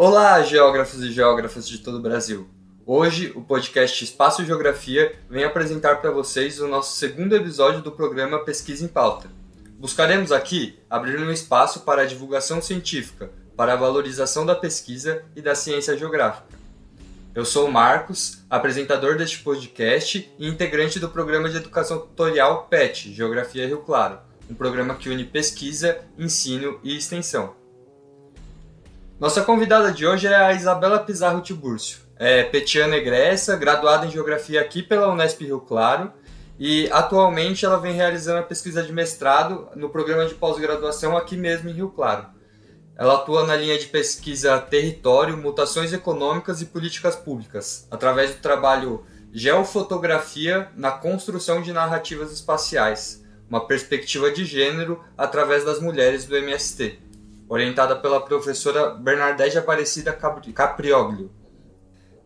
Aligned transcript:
Olá, 0.00 0.40
geógrafos 0.44 1.02
e 1.02 1.10
geógrafas 1.10 1.68
de 1.68 1.78
todo 1.78 1.98
o 1.98 2.00
Brasil. 2.00 2.48
Hoje, 2.86 3.32
o 3.34 3.42
podcast 3.42 4.04
Espaço 4.04 4.44
Geografia 4.44 5.16
vem 5.28 5.42
apresentar 5.42 5.96
para 5.96 6.12
vocês 6.12 6.60
o 6.60 6.68
nosso 6.68 6.96
segundo 6.96 7.34
episódio 7.34 7.82
do 7.82 7.90
programa 7.90 8.44
Pesquisa 8.44 8.84
em 8.84 8.86
Pauta. 8.86 9.28
Buscaremos 9.76 10.30
aqui 10.30 10.78
abrir 10.88 11.18
um 11.18 11.32
espaço 11.32 11.80
para 11.80 12.02
a 12.02 12.06
divulgação 12.06 12.62
científica, 12.62 13.32
para 13.56 13.72
a 13.72 13.76
valorização 13.76 14.46
da 14.46 14.54
pesquisa 14.54 15.24
e 15.34 15.42
da 15.42 15.56
ciência 15.56 15.98
geográfica. 15.98 16.56
Eu 17.34 17.44
sou 17.44 17.66
o 17.66 17.72
Marcos, 17.72 18.44
apresentador 18.48 19.16
deste 19.16 19.40
podcast 19.40 20.32
e 20.38 20.46
integrante 20.46 21.00
do 21.00 21.08
programa 21.08 21.48
de 21.48 21.56
educação 21.56 21.98
tutorial 21.98 22.68
PET, 22.70 23.12
Geografia 23.12 23.66
Rio 23.66 23.78
Claro, 23.78 24.20
um 24.48 24.54
programa 24.54 24.94
que 24.94 25.08
une 25.08 25.24
pesquisa, 25.24 25.98
ensino 26.16 26.78
e 26.84 26.96
extensão. 26.96 27.57
Nossa 29.20 29.42
convidada 29.42 29.90
de 29.90 30.06
hoje 30.06 30.28
é 30.28 30.36
a 30.36 30.52
Isabela 30.52 31.00
Pizarro 31.00 31.40
Tibúrcio. 31.40 31.98
É 32.14 32.44
petiana 32.44 32.96
egressa, 32.96 33.56
graduada 33.56 34.06
em 34.06 34.10
Geografia 34.12 34.60
aqui 34.60 34.80
pela 34.80 35.12
Unesp 35.12 35.40
Rio 35.40 35.60
Claro 35.60 36.12
e 36.56 36.88
atualmente 36.92 37.64
ela 37.64 37.80
vem 37.80 37.92
realizando 37.92 38.38
a 38.38 38.44
pesquisa 38.44 38.80
de 38.80 38.92
mestrado 38.92 39.70
no 39.74 39.90
programa 39.90 40.24
de 40.24 40.34
pós-graduação 40.34 41.16
aqui 41.16 41.36
mesmo 41.36 41.68
em 41.68 41.72
Rio 41.72 41.88
Claro. 41.88 42.26
Ela 42.96 43.14
atua 43.14 43.44
na 43.44 43.56
linha 43.56 43.76
de 43.76 43.86
pesquisa 43.86 44.56
Território, 44.60 45.36
Mutações 45.36 45.92
Econômicas 45.92 46.62
e 46.62 46.66
Políticas 46.66 47.16
Públicas, 47.16 47.88
através 47.90 48.36
do 48.36 48.40
trabalho 48.40 49.04
Geofotografia 49.32 50.68
na 50.76 50.92
Construção 50.92 51.60
de 51.60 51.72
Narrativas 51.72 52.30
Espaciais, 52.30 53.24
uma 53.50 53.66
perspectiva 53.66 54.30
de 54.30 54.44
gênero 54.44 55.02
através 55.16 55.64
das 55.64 55.80
mulheres 55.80 56.24
do 56.24 56.36
MST 56.36 57.07
orientada 57.48 57.96
pela 57.96 58.20
professora 58.20 58.90
Bernadette 58.90 59.56
Aparecida 59.56 60.12
Caprioglio. 60.12 61.30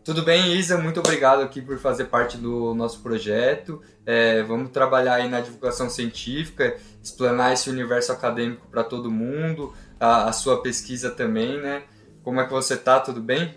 Tudo 0.03 0.21
bem, 0.21 0.53
Isa? 0.57 0.77
Muito 0.77 0.99
obrigado 0.99 1.41
aqui 1.41 1.61
por 1.61 1.79
fazer 1.79 2.05
parte 2.05 2.37
do 2.37 2.73
nosso 2.73 2.99
projeto. 2.99 3.81
É, 4.05 4.43
vamos 4.43 4.69
trabalhar 4.71 5.15
aí 5.15 5.29
na 5.29 5.39
divulgação 5.39 5.89
científica, 5.89 6.75
explanar 7.01 7.53
esse 7.53 7.69
universo 7.69 8.11
acadêmico 8.11 8.67
para 8.67 8.83
todo 8.83 9.09
mundo, 9.09 9.73
a, 9.97 10.25
a, 10.27 10.33
sua 10.33 10.61
pesquisa 10.61 11.09
também, 11.09 11.57
né? 11.61 11.83
Como 12.21 12.41
é 12.41 12.45
que 12.45 12.51
você 12.51 12.75
tá? 12.75 12.99
Tudo 12.99 13.21
bem? 13.21 13.55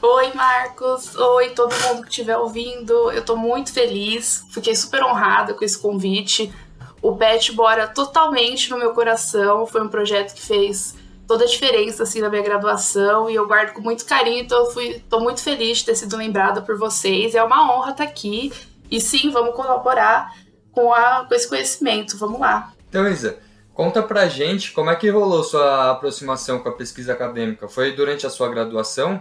Oi, 0.00 0.32
Marcos. 0.32 1.14
Oi, 1.14 1.50
todo 1.50 1.74
mundo 1.82 2.02
que 2.02 2.08
estiver 2.08 2.38
ouvindo. 2.38 3.12
Eu 3.12 3.20
estou 3.20 3.36
muito 3.36 3.74
feliz. 3.74 4.46
Fiquei 4.52 4.74
super 4.74 5.04
honrada 5.04 5.52
com 5.52 5.62
esse 5.62 5.78
convite. 5.78 6.50
O 7.04 7.14
Pet 7.14 7.54
mora 7.54 7.86
totalmente 7.86 8.70
no 8.70 8.78
meu 8.78 8.94
coração. 8.94 9.66
Foi 9.66 9.82
um 9.82 9.88
projeto 9.88 10.32
que 10.32 10.40
fez 10.40 10.96
toda 11.26 11.44
a 11.44 11.46
diferença 11.46 12.02
assim 12.02 12.22
na 12.22 12.30
minha 12.30 12.40
graduação 12.40 13.28
e 13.28 13.34
eu 13.34 13.46
guardo 13.46 13.74
com 13.74 13.82
muito 13.82 14.06
carinho. 14.06 14.42
Então 14.42 14.64
eu 14.64 14.70
fui, 14.70 15.04
tô 15.06 15.20
muito 15.20 15.42
feliz 15.42 15.78
de 15.78 15.84
ter 15.84 15.96
sido 15.96 16.16
lembrada 16.16 16.62
por 16.62 16.78
vocês. 16.78 17.34
É 17.34 17.44
uma 17.44 17.70
honra 17.70 17.90
estar 17.90 18.04
aqui. 18.04 18.50
E 18.90 19.02
sim, 19.02 19.30
vamos 19.30 19.54
colaborar 19.54 20.34
com, 20.72 20.94
a, 20.94 21.26
com 21.28 21.34
esse 21.34 21.46
conhecimento. 21.46 22.16
Vamos 22.16 22.40
lá. 22.40 22.72
Então, 22.88 23.06
Isa, 23.06 23.38
conta 23.74 24.02
pra 24.02 24.26
gente 24.26 24.72
como 24.72 24.88
é 24.88 24.96
que 24.96 25.10
rolou 25.10 25.44
sua 25.44 25.90
aproximação 25.90 26.60
com 26.60 26.70
a 26.70 26.72
pesquisa 26.72 27.12
acadêmica. 27.12 27.68
Foi 27.68 27.92
durante 27.92 28.26
a 28.26 28.30
sua 28.30 28.48
graduação? 28.48 29.20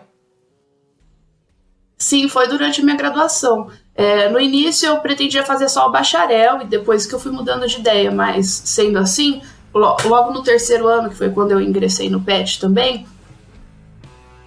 Sim, 1.98 2.28
foi 2.28 2.48
durante 2.48 2.82
a 2.82 2.84
minha 2.84 2.98
graduação. 2.98 3.70
É, 3.96 4.30
no 4.30 4.40
início 4.40 4.88
eu 4.88 4.98
pretendia 4.98 5.46
fazer 5.46 5.70
só 5.70 5.88
o 5.88 5.92
bacharel 5.92 6.62
e 6.62 6.66
depois 6.66 7.06
que 7.06 7.14
eu 7.14 7.20
fui 7.20 7.32
mudando 7.32 7.68
de 7.68 7.78
ideia, 7.78 8.12
mas 8.12 8.48
sendo 8.48 8.98
assim, 8.98 9.42
logo 9.74 10.32
no 10.32 10.42
terceiro 10.42 10.88
ano, 10.88 11.10
que 11.10 11.16
foi 11.16 11.30
quando 11.30 11.52
eu 11.52 11.62
ingressei 11.62 12.10
no 12.10 12.22
PET 12.22 12.60
também, 12.60 13.06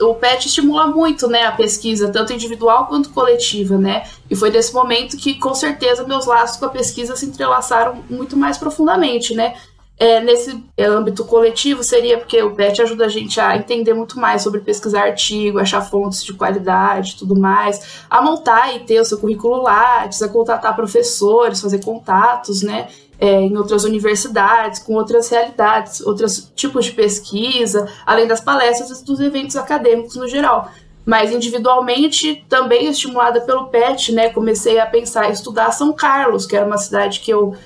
o 0.00 0.14
PET 0.14 0.46
estimula 0.46 0.86
muito, 0.88 1.26
né, 1.26 1.44
a 1.44 1.52
pesquisa, 1.52 2.10
tanto 2.10 2.32
individual 2.32 2.86
quanto 2.86 3.10
coletiva, 3.10 3.78
né? 3.78 4.06
E 4.30 4.36
foi 4.36 4.50
nesse 4.50 4.74
momento 4.74 5.16
que, 5.16 5.34
com 5.36 5.54
certeza, 5.54 6.06
meus 6.06 6.26
laços 6.26 6.58
com 6.58 6.66
a 6.66 6.68
pesquisa 6.68 7.16
se 7.16 7.24
entrelaçaram 7.24 8.04
muito 8.10 8.36
mais 8.36 8.58
profundamente, 8.58 9.34
né? 9.34 9.54
É, 9.98 10.20
nesse 10.20 10.62
âmbito 10.78 11.24
coletivo 11.24 11.82
seria 11.82 12.18
porque 12.18 12.42
o 12.42 12.54
PET 12.54 12.82
ajuda 12.82 13.06
a 13.06 13.08
gente 13.08 13.40
a 13.40 13.56
entender 13.56 13.94
muito 13.94 14.20
mais 14.20 14.42
sobre 14.42 14.60
pesquisar 14.60 15.04
artigo, 15.04 15.58
achar 15.58 15.80
fontes 15.80 16.22
de 16.22 16.34
qualidade 16.34 17.16
tudo 17.16 17.34
mais, 17.34 18.02
a 18.10 18.20
montar 18.20 18.76
e 18.76 18.80
ter 18.80 19.00
o 19.00 19.04
seu 19.06 19.16
currículo 19.16 19.62
Lattes, 19.62 20.20
a 20.20 20.28
contratar 20.28 20.76
professores, 20.76 21.62
fazer 21.62 21.82
contatos, 21.82 22.62
né? 22.62 22.88
É, 23.18 23.40
em 23.40 23.56
outras 23.56 23.84
universidades, 23.84 24.78
com 24.80 24.92
outras 24.92 25.30
realidades, 25.30 26.02
outros 26.02 26.52
tipos 26.54 26.84
de 26.84 26.92
pesquisa, 26.92 27.90
além 28.04 28.26
das 28.26 28.42
palestras 28.42 29.00
e 29.00 29.04
dos 29.06 29.18
eventos 29.20 29.56
acadêmicos 29.56 30.16
no 30.16 30.28
geral. 30.28 30.70
Mas 31.06 31.32
individualmente, 31.32 32.44
também 32.46 32.88
estimulada 32.88 33.40
pelo 33.40 33.68
PET, 33.68 34.12
né, 34.12 34.28
comecei 34.28 34.78
a 34.78 34.84
pensar 34.84 35.30
em 35.30 35.32
estudar 35.32 35.70
São 35.70 35.94
Carlos, 35.94 36.44
que 36.44 36.54
era 36.54 36.66
uma 36.66 36.76
cidade 36.76 37.20
que 37.20 37.30
eu 37.30 37.56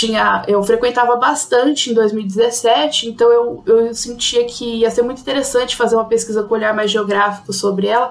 tinha 0.00 0.42
eu 0.48 0.62
frequentava 0.62 1.16
bastante 1.16 1.90
em 1.90 1.94
2017, 1.94 3.08
então 3.08 3.30
eu, 3.30 3.62
eu 3.66 3.94
sentia 3.94 4.44
que 4.44 4.76
ia 4.76 4.90
ser 4.90 5.02
muito 5.02 5.20
interessante 5.20 5.76
fazer 5.76 5.96
uma 5.96 6.06
pesquisa 6.06 6.42
com 6.42 6.54
olhar 6.54 6.74
mais 6.74 6.90
geográfico 6.90 7.52
sobre 7.52 7.86
ela, 7.86 8.10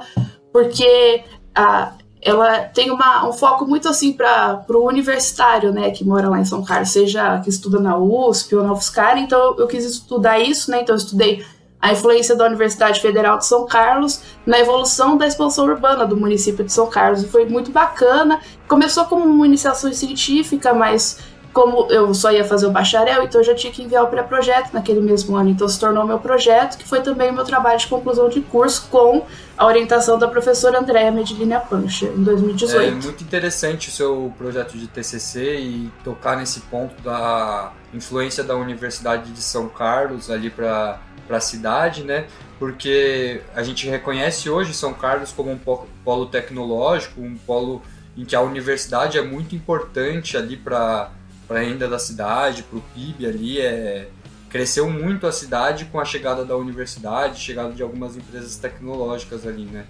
porque 0.54 1.24
a, 1.56 1.94
ela 2.22 2.60
tem 2.60 2.92
uma, 2.92 3.28
um 3.28 3.34
foco 3.34 3.66
muito 3.66 3.90
assim 3.90 4.14
para 4.14 4.64
o 4.70 4.88
universitário, 4.88 5.72
né, 5.72 5.90
que 5.90 6.04
mora 6.04 6.30
lá 6.30 6.40
em 6.40 6.46
São 6.46 6.64
Carlos, 6.64 6.90
seja 6.90 7.40
que 7.40 7.50
estuda 7.50 7.80
na 7.80 7.98
USP 7.98 8.56
ou 8.56 8.64
na 8.64 8.74
UFSCar, 8.74 9.18
então 9.18 9.56
eu, 9.58 9.66
quis 9.66 9.84
estudar 9.84 10.40
isso, 10.40 10.70
né, 10.70 10.82
então 10.82 10.94
eu 10.94 11.00
estudei 11.00 11.44
a 11.82 11.94
influência 11.94 12.36
da 12.36 12.46
Universidade 12.46 13.00
Federal 13.00 13.38
de 13.38 13.46
São 13.46 13.66
Carlos 13.66 14.22
na 14.46 14.60
evolução 14.60 15.18
da 15.18 15.26
expansão 15.26 15.66
urbana 15.66 16.06
do 16.06 16.16
município 16.16 16.66
de 16.66 16.74
São 16.74 16.88
Carlos. 16.88 17.24
E 17.24 17.28
foi 17.30 17.46
muito 17.46 17.72
bacana. 17.72 18.42
Começou 18.68 19.06
como 19.06 19.24
uma 19.24 19.46
iniciação 19.46 19.94
científica, 19.94 20.74
mas 20.74 21.20
como 21.54 21.92
eu 21.92 22.14
só 22.14 22.32
ia 22.32 22.46
fazer 22.46 22.68
o 22.68 22.72
bacharel, 22.72 23.24
então 23.24 23.42
eu 23.42 23.46
já 23.46 23.56
tinha 23.56 23.74
que 23.74 23.84
enviar 23.84 24.04
o 24.04 24.08
pré-projeto 24.08 24.72
naquele 24.74 25.02
mesmo 25.02 25.36
ano. 25.36 25.50
Então 25.50 25.68
se 25.68 25.80
tornou 25.80 26.06
meu 26.06 26.20
projeto, 26.20 26.78
que 26.78 26.88
foi 26.88 27.02
também 27.02 27.32
o 27.32 27.34
meu 27.34 27.44
trabalho 27.44 27.80
de 27.80 27.88
conclusão 27.88 28.30
de 28.30 28.42
curso 28.42 28.88
com 28.90 29.26
a 29.58 29.66
orientação 29.66 30.18
da 30.18 30.28
professora 30.28 30.80
Andréa 30.80 31.12
Medilina 31.12 31.60
Pancha, 31.60 32.06
em 32.06 32.24
2018. 32.24 32.82
É 32.82 32.92
muito 32.92 33.24
interessante 33.24 33.90
o 33.90 33.92
seu 33.92 34.34
projeto 34.38 34.78
de 34.78 34.88
TCC 34.88 35.58
e 35.60 35.92
tocar 36.04 36.38
nesse 36.38 36.62
ponto 36.62 37.02
da 37.02 37.74
influência 37.94 38.44
da 38.44 38.56
Universidade 38.56 39.32
de 39.32 39.42
São 39.42 39.68
Carlos 39.68 40.30
ali 40.30 40.50
para 40.50 41.00
a 41.30 41.40
cidade, 41.40 42.04
né? 42.04 42.28
Porque 42.58 43.42
a 43.56 43.64
gente 43.64 43.88
reconhece 43.90 44.50
hoje 44.50 44.74
São 44.74 44.94
Carlos 44.94 45.32
como 45.32 45.52
um 45.52 45.60
polo 46.04 46.26
tecnológico, 46.28 47.22
um 47.22 47.38
polo 47.38 47.82
em 48.18 48.26
que 48.26 48.36
a 48.36 48.42
universidade 48.42 49.18
é 49.18 49.22
muito 49.22 49.56
importante 49.56 50.36
ali 50.36 50.58
para 50.58 51.10
para 51.50 51.62
a 51.62 51.64
renda 51.64 51.88
da 51.88 51.98
cidade, 51.98 52.62
para 52.62 52.78
o 52.78 52.82
PIB 52.94 53.26
ali, 53.26 53.60
é, 53.60 54.08
cresceu 54.52 54.88
muito 54.88 55.26
a 55.26 55.32
cidade 55.32 55.86
com 55.86 56.00
a 56.00 56.06
chegada 56.06 56.46
da 56.46 56.56
universidade, 56.56 57.42
chegada 57.42 57.74
de 57.74 57.82
algumas 57.82 58.16
empresas 58.16 58.56
tecnológicas 58.56 59.48
ali, 59.48 59.66
né? 59.66 59.88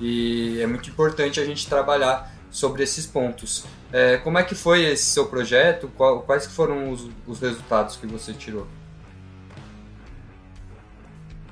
E 0.00 0.60
é 0.60 0.66
muito 0.66 0.88
importante 0.88 1.40
a 1.40 1.44
gente 1.44 1.66
trabalhar 1.66 2.32
sobre 2.52 2.84
esses 2.84 3.04
pontos. 3.04 3.64
É, 3.92 4.16
como 4.18 4.38
é 4.38 4.44
que 4.44 4.54
foi 4.54 4.84
esse 4.84 5.06
seu 5.06 5.26
projeto? 5.26 5.90
Quais 6.24 6.46
foram 6.46 6.92
os, 6.92 7.08
os 7.26 7.40
resultados 7.40 7.96
que 7.96 8.06
você 8.06 8.32
tirou? 8.32 8.68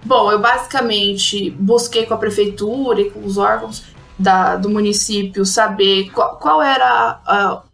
Bom, 0.04 0.30
eu 0.30 0.38
basicamente 0.38 1.50
busquei 1.50 2.06
com 2.06 2.14
a 2.14 2.16
prefeitura 2.16 3.00
e 3.00 3.10
com 3.10 3.24
os 3.24 3.36
órgãos 3.36 3.84
da, 4.16 4.56
do 4.56 4.70
município 4.70 5.44
saber 5.44 6.10
qual, 6.10 6.36
qual 6.36 6.62
era 6.62 7.64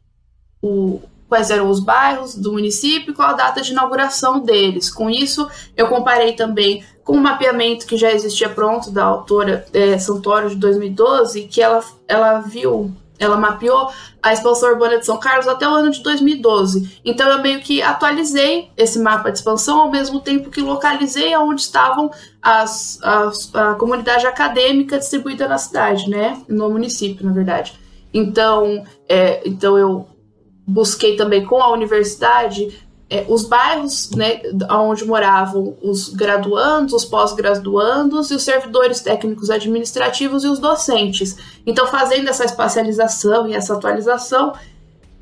o, 0.62 1.02
quais 1.28 1.50
eram 1.50 1.68
os 1.68 1.80
bairros 1.80 2.34
do 2.34 2.52
município 2.52 3.10
e 3.10 3.14
qual 3.14 3.30
a 3.30 3.34
data 3.34 3.60
de 3.60 3.72
inauguração 3.72 4.40
deles. 4.40 4.90
Com 4.90 5.10
isso, 5.10 5.48
eu 5.76 5.88
comparei 5.88 6.32
também 6.32 6.84
com 7.04 7.14
o 7.14 7.16
um 7.16 7.20
mapeamento 7.20 7.86
que 7.86 7.96
já 7.96 8.12
existia 8.12 8.48
pronto 8.48 8.90
da 8.90 9.04
autora 9.04 9.64
é, 9.72 9.96
Santoro 9.98 10.48
de 10.48 10.56
2012, 10.56 11.42
que 11.44 11.62
ela, 11.62 11.82
ela 12.08 12.40
viu, 12.40 12.92
ela 13.18 13.36
mapeou 13.36 13.90
a 14.20 14.32
expansão 14.32 14.70
urbana 14.70 14.98
de 14.98 15.06
São 15.06 15.16
Carlos 15.16 15.46
até 15.46 15.68
o 15.68 15.72
ano 15.72 15.90
de 15.90 16.02
2012. 16.02 17.00
Então 17.04 17.28
eu 17.28 17.40
meio 17.40 17.60
que 17.60 17.80
atualizei 17.80 18.70
esse 18.76 18.98
mapa 18.98 19.30
de 19.30 19.38
expansão 19.38 19.80
ao 19.80 19.90
mesmo 19.90 20.20
tempo 20.20 20.50
que 20.50 20.60
localizei 20.60 21.32
aonde 21.32 21.60
estavam 21.60 22.10
as, 22.42 22.98
as, 23.02 23.54
a 23.54 23.74
comunidade 23.74 24.26
acadêmica 24.26 24.98
distribuída 24.98 25.46
na 25.46 25.58
cidade, 25.58 26.10
né? 26.10 26.40
No 26.48 26.68
município, 26.70 27.24
na 27.24 27.32
verdade. 27.32 27.74
Então, 28.12 28.84
é, 29.08 29.42
então 29.46 29.78
eu 29.78 30.08
busquei 30.66 31.16
também 31.16 31.44
com 31.44 31.62
a 31.62 31.72
universidade 31.72 32.84
é, 33.08 33.24
os 33.28 33.44
bairros 33.44 34.10
né, 34.10 34.42
onde 34.70 35.04
moravam 35.04 35.76
os 35.80 36.08
graduandos, 36.08 36.92
os 36.92 37.04
pós-graduandos 37.04 38.30
e 38.30 38.34
os 38.34 38.42
servidores 38.42 39.00
técnicos 39.00 39.48
administrativos 39.48 40.42
e 40.42 40.48
os 40.48 40.58
docentes. 40.58 41.36
Então, 41.64 41.86
fazendo 41.86 42.28
essa 42.28 42.44
espacialização 42.44 43.48
e 43.48 43.54
essa 43.54 43.74
atualização, 43.74 44.54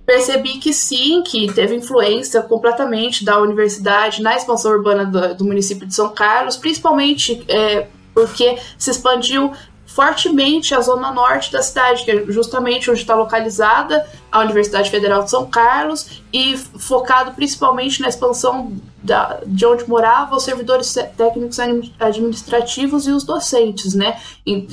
percebi 0.06 0.58
que 0.58 0.72
sim, 0.72 1.22
que 1.22 1.52
teve 1.52 1.74
influência 1.74 2.42
completamente 2.42 3.24
da 3.24 3.38
universidade 3.38 4.22
na 4.22 4.34
expansão 4.34 4.72
urbana 4.72 5.04
do, 5.04 5.34
do 5.34 5.44
município 5.44 5.86
de 5.86 5.94
São 5.94 6.08
Carlos, 6.08 6.56
principalmente 6.56 7.44
é, 7.48 7.86
porque 8.14 8.56
se 8.78 8.90
expandiu 8.90 9.52
fortemente 9.94 10.74
a 10.74 10.80
zona 10.80 11.12
norte 11.12 11.52
da 11.52 11.62
cidade, 11.62 12.04
que 12.04 12.10
é 12.10 12.24
justamente 12.26 12.90
onde 12.90 13.00
está 13.00 13.14
localizada 13.14 14.04
a 14.30 14.40
Universidade 14.40 14.90
Federal 14.90 15.22
de 15.22 15.30
São 15.30 15.46
Carlos, 15.46 16.20
e 16.32 16.56
focado 16.56 17.30
principalmente 17.32 18.02
na 18.02 18.08
expansão 18.08 18.72
da, 19.00 19.40
de 19.46 19.64
onde 19.64 19.88
moravam 19.88 20.36
os 20.36 20.42
servidores 20.42 20.92
técnicos 21.16 21.60
administrativos 22.00 23.06
e 23.06 23.12
os 23.12 23.22
docentes, 23.22 23.94
né? 23.94 24.20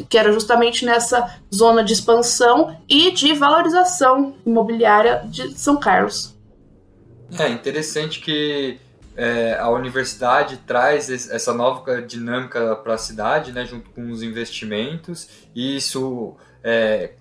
que 0.09 0.17
era 0.17 0.33
justamente 0.33 0.83
nessa 0.85 1.37
zona 1.53 1.83
de 1.83 1.93
expansão 1.93 2.75
e 2.89 3.11
de 3.11 3.33
valorização 3.33 4.33
imobiliária 4.43 5.21
de 5.25 5.53
São 5.53 5.77
Carlos. 5.77 6.35
É 7.37 7.47
interessante 7.47 8.19
que 8.19 8.79
é, 9.15 9.57
a 9.59 9.69
universidade 9.69 10.57
traz 10.65 11.09
essa 11.09 11.53
nova 11.53 12.01
dinâmica 12.01 12.75
para 12.77 12.93
a 12.93 12.97
cidade, 12.97 13.51
né, 13.51 13.65
junto 13.65 13.89
com 13.89 14.09
os 14.09 14.23
investimentos, 14.23 15.27
e 15.53 15.75
isso 15.75 16.35
é, 16.63 17.11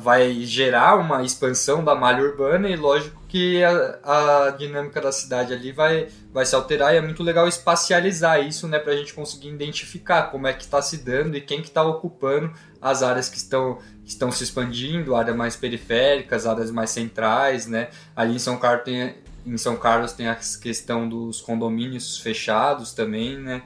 vai 0.00 0.32
gerar 0.42 0.96
uma 0.96 1.22
expansão 1.22 1.82
da 1.82 1.94
malha 1.94 2.22
urbana 2.22 2.68
e 2.68 2.76
lógico 2.76 3.20
que 3.28 3.62
a, 3.62 3.98
a, 4.04 4.50
dinâmica 4.50 5.00
da 5.00 5.12
cidade 5.12 5.52
ali 5.52 5.72
vai, 5.72 6.08
vai 6.32 6.44
se 6.44 6.54
alterar 6.54 6.92
e 6.92 6.98
é 6.98 7.00
muito 7.00 7.22
legal 7.22 7.48
espacializar 7.48 8.44
isso 8.44 8.68
né, 8.68 8.78
para 8.78 8.92
a 8.92 8.96
gente 8.96 9.14
conseguir 9.14 9.48
identificar 9.48 10.24
como 10.24 10.46
é 10.46 10.52
que 10.52 10.64
está 10.64 10.82
se 10.82 10.98
dando 10.98 11.36
e 11.36 11.40
quem 11.40 11.62
que 11.62 11.68
está 11.68 11.82
ocupando 11.82 12.52
as 12.80 13.02
áreas 13.02 13.28
que 13.28 13.36
estão, 13.36 13.78
estão 14.04 14.30
se 14.32 14.42
expandindo, 14.44 15.14
áreas 15.14 15.36
mais 15.36 15.56
periféricas, 15.56 16.46
áreas 16.46 16.70
mais 16.70 16.90
centrais, 16.90 17.66
né? 17.66 17.90
Ali 18.16 18.34
em 18.34 18.38
São 18.38 18.56
Carlos 18.56 18.84
tem 18.84 19.14
em 19.46 19.56
São 19.56 19.76
Carlos 19.76 20.12
tem 20.12 20.28
a 20.28 20.34
questão 20.34 21.08
dos 21.08 21.40
condomínios 21.40 22.18
fechados 22.18 22.92
também, 22.92 23.38
né? 23.38 23.62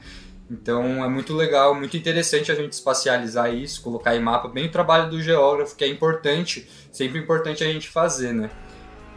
Então 0.50 1.04
é 1.04 1.08
muito 1.08 1.34
legal, 1.34 1.74
muito 1.74 1.96
interessante 1.96 2.52
a 2.52 2.54
gente 2.54 2.72
espacializar 2.72 3.52
isso, 3.52 3.82
colocar 3.82 4.14
em 4.14 4.20
mapa 4.20 4.48
bem 4.48 4.66
o 4.66 4.70
trabalho 4.70 5.10
do 5.10 5.22
geógrafo, 5.22 5.74
que 5.74 5.84
é 5.84 5.88
importante, 5.88 6.68
sempre 6.92 7.18
importante 7.18 7.64
a 7.64 7.66
gente 7.66 7.88
fazer, 7.88 8.32
né? 8.32 8.50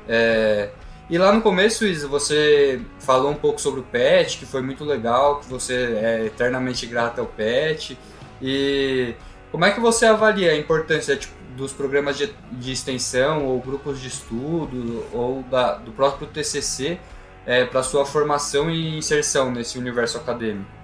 É... 0.07 0.69
E 1.09 1.17
lá 1.17 1.31
no 1.31 1.41
começo, 1.41 1.85
Isa, 1.85 2.07
você 2.07 2.81
falou 2.99 3.31
um 3.31 3.35
pouco 3.35 3.61
sobre 3.61 3.79
o 3.79 3.83
PET, 3.83 4.37
que 4.37 4.45
foi 4.45 4.61
muito 4.61 4.83
legal, 4.83 5.39
que 5.39 5.47
você 5.47 5.73
é 5.73 6.25
eternamente 6.25 6.85
grata 6.85 7.21
ao 7.21 7.27
PET. 7.27 7.97
E 8.41 9.15
como 9.49 9.63
é 9.63 9.71
que 9.71 9.79
você 9.79 10.05
avalia 10.05 10.51
a 10.51 10.57
importância 10.57 11.15
tipo, 11.15 11.33
dos 11.57 11.73
programas 11.73 12.17
de, 12.17 12.31
de 12.51 12.71
extensão 12.71 13.45
ou 13.47 13.59
grupos 13.59 13.99
de 13.99 14.07
estudo 14.07 15.03
ou 15.11 15.43
da, 15.43 15.73
do 15.73 15.91
próprio 15.91 16.27
TCC 16.27 16.99
é, 17.45 17.65
para 17.65 17.81
sua 17.81 18.05
formação 18.05 18.69
e 18.69 18.97
inserção 18.97 19.51
nesse 19.51 19.77
universo 19.77 20.17
acadêmico? 20.17 20.77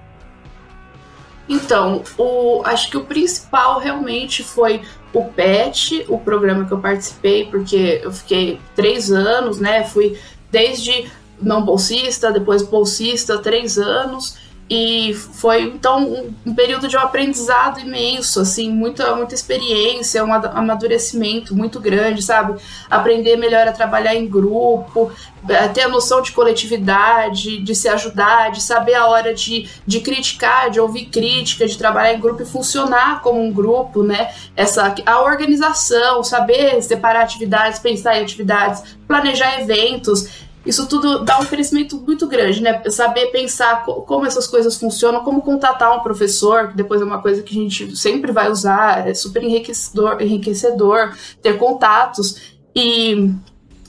Então, 1.48 2.04
o, 2.18 2.62
acho 2.66 2.90
que 2.90 2.98
o 2.98 3.04
principal 3.04 3.80
realmente 3.80 4.44
foi 4.44 4.82
o 5.14 5.26
PET, 5.26 6.06
o 6.08 6.18
programa 6.18 6.66
que 6.66 6.72
eu 6.72 6.80
participei, 6.80 7.46
porque 7.46 8.02
eu 8.02 8.12
fiquei 8.12 8.60
três 8.76 9.12
anos, 9.12 9.60
né? 9.60 9.84
Fui 9.84 10.18
desde 10.50 11.12
não 11.42 11.64
bolsista, 11.64 12.32
depois 12.32 12.64
bolsista, 12.64 13.38
três 13.38 13.78
anos. 13.78 14.38
E 14.70 15.14
foi 15.14 15.64
então 15.64 16.32
um, 16.46 16.56
período 16.56 16.88
de 16.88 16.96
um 16.96 17.00
aprendizado 17.00 17.80
imenso, 17.82 18.40
assim, 18.40 18.72
muita, 18.72 19.14
muita 19.16 19.36
experiência, 19.36 20.24
um 20.24 20.34
amadurecimento 20.34 21.54
muito 21.54 21.80
grande, 21.80 22.22
sabe? 22.22 22.60
Aprender 22.90 23.36
melhor 23.36 23.68
a 23.68 23.74
trabalhar 23.74 24.16
em 24.16 24.26
grupo, 24.26 25.12
eh, 25.50 25.68
ter 25.68 25.82
a 25.82 25.90
noção 25.90 26.22
de 26.22 26.32
coletividade, 26.32 27.58
de 27.58 27.76
se 27.76 27.90
ajudar, 27.90 28.52
de 28.52 28.64
saber 28.64 28.94
a 28.96 29.08
hora 29.08 29.34
de, 29.34 29.70
de 29.86 30.00
criticar, 30.00 30.70
de 30.70 30.80
ouvir 30.80 31.06
crítica, 31.06 31.68
de 31.68 31.78
trabalhar 31.78 32.14
em 32.14 32.20
grupo 32.20 32.42
e 32.42 32.46
funcionar 32.46 33.22
como 33.22 33.44
um 33.44 33.52
grupo, 33.52 34.02
né? 34.02 34.34
Essa, 34.56 34.96
a 35.06 35.22
organização, 35.22 36.24
saber 36.24 36.82
separar 36.82 37.24
atividades, 37.24 37.80
pensar 37.80 38.18
em 38.18 38.24
atividades, 38.24 38.82
planejar 39.06 39.60
eventos 39.60 40.43
isso 40.66 40.88
tudo 40.88 41.24
dá 41.26 41.40
um 41.40 41.46
crescimento 41.46 41.98
muito 41.98 42.26
grande, 42.28 42.62
né? 42.62 42.82
Saber 42.90 43.28
pensar 43.28 43.84
como 43.84 44.26
essas 44.26 44.48
coisas 44.48 44.78
funcionam, 44.78 45.24
como 45.24 45.42
contatar 45.42 45.98
um 45.98 46.02
professor, 46.02 46.70
que 46.70 46.78
depois 46.78 47.02
é 47.02 47.04
uma 47.04 47.22
coisa 47.22 47.44
que 47.44 47.58
a 47.58 47.62
gente 47.62 47.96
sempre 47.98 48.32
vai 48.32 48.50
usar, 48.50 49.08
é 49.08 49.14
super 49.14 49.44
enriquecedor, 49.44 50.22
enriquecedor 50.22 51.14
ter 51.42 51.58
contatos. 51.58 52.54
E 52.74 53.34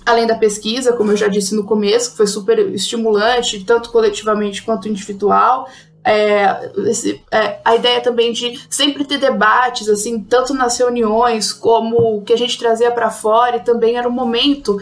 além 0.04 0.26
da 0.26 0.34
pesquisa, 0.34 0.92
como 0.92 1.12
eu 1.12 1.16
já 1.16 1.28
disse 1.28 1.54
no 1.54 1.64
começo, 1.64 2.10
que 2.10 2.16
foi 2.16 2.26
super 2.26 2.58
estimulante, 2.74 3.64
tanto 3.64 3.90
coletivamente 3.90 4.62
quanto 4.62 4.88
individual, 4.88 5.68
é, 6.04 6.70
esse, 6.86 7.22
é, 7.30 7.60
a 7.64 7.76
ideia 7.76 8.00
também 8.00 8.30
de 8.32 8.60
sempre 8.68 9.04
ter 9.04 9.18
debates, 9.18 9.88
assim, 9.88 10.20
tanto 10.22 10.52
nas 10.52 10.76
reuniões 10.76 11.52
como 11.52 12.18
o 12.18 12.22
que 12.22 12.32
a 12.32 12.36
gente 12.36 12.58
trazia 12.58 12.90
para 12.90 13.10
fora, 13.10 13.56
e 13.56 13.60
também 13.60 13.96
era 13.96 14.06
um 14.06 14.12
momento 14.12 14.78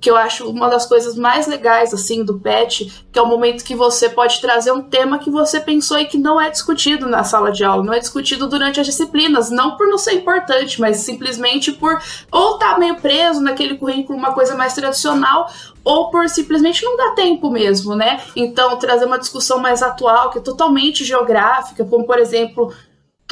que 0.00 0.10
eu 0.10 0.16
acho 0.16 0.48
uma 0.48 0.68
das 0.68 0.86
coisas 0.86 1.16
mais 1.16 1.46
legais 1.46 1.92
assim 1.92 2.24
do 2.24 2.38
PET, 2.38 3.06
que 3.10 3.18
é 3.18 3.22
o 3.22 3.26
momento 3.26 3.64
que 3.64 3.74
você 3.74 4.08
pode 4.08 4.40
trazer 4.40 4.72
um 4.72 4.82
tema 4.82 5.18
que 5.18 5.30
você 5.30 5.60
pensou 5.60 5.98
e 5.98 6.06
que 6.06 6.18
não 6.18 6.40
é 6.40 6.50
discutido 6.50 7.08
na 7.08 7.24
sala 7.24 7.50
de 7.50 7.64
aula, 7.64 7.82
não 7.82 7.92
é 7.92 7.98
discutido 7.98 8.48
durante 8.48 8.80
as 8.80 8.86
disciplinas, 8.86 9.50
não 9.50 9.76
por 9.76 9.88
não 9.88 9.98
ser 9.98 10.12
importante, 10.12 10.80
mas 10.80 10.98
simplesmente 10.98 11.72
por 11.72 12.00
ou 12.30 12.58
tá 12.58 12.78
meio 12.78 12.96
preso 12.96 13.40
naquele 13.40 13.76
currículo, 13.76 14.18
uma 14.18 14.32
coisa 14.32 14.54
mais 14.54 14.74
tradicional, 14.74 15.50
ou 15.84 16.10
por 16.10 16.28
simplesmente 16.28 16.84
não 16.84 16.96
dar 16.96 17.14
tempo 17.14 17.50
mesmo, 17.50 17.94
né? 17.94 18.20
Então, 18.34 18.76
trazer 18.76 19.04
uma 19.04 19.18
discussão 19.18 19.60
mais 19.60 19.82
atual, 19.82 20.30
que 20.30 20.38
é 20.38 20.40
totalmente 20.40 21.04
geográfica, 21.04 21.84
como 21.84 22.04
por 22.04 22.18
exemplo, 22.18 22.72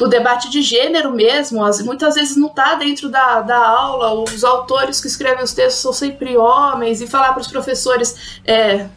o 0.00 0.08
debate 0.08 0.50
de 0.50 0.60
gênero 0.60 1.12
mesmo, 1.12 1.60
muitas 1.84 2.14
vezes 2.16 2.36
não 2.36 2.48
está 2.48 2.74
dentro 2.74 3.08
da, 3.08 3.40
da 3.40 3.56
aula, 3.56 4.12
os 4.14 4.42
autores 4.42 5.00
que 5.00 5.06
escrevem 5.06 5.44
os 5.44 5.52
textos 5.52 5.82
são 5.82 5.92
sempre 5.92 6.36
homens, 6.36 7.00
e 7.00 7.06
falar 7.06 7.32
para 7.32 7.40
os 7.40 7.46
professores 7.46 8.40
é, 8.44 8.88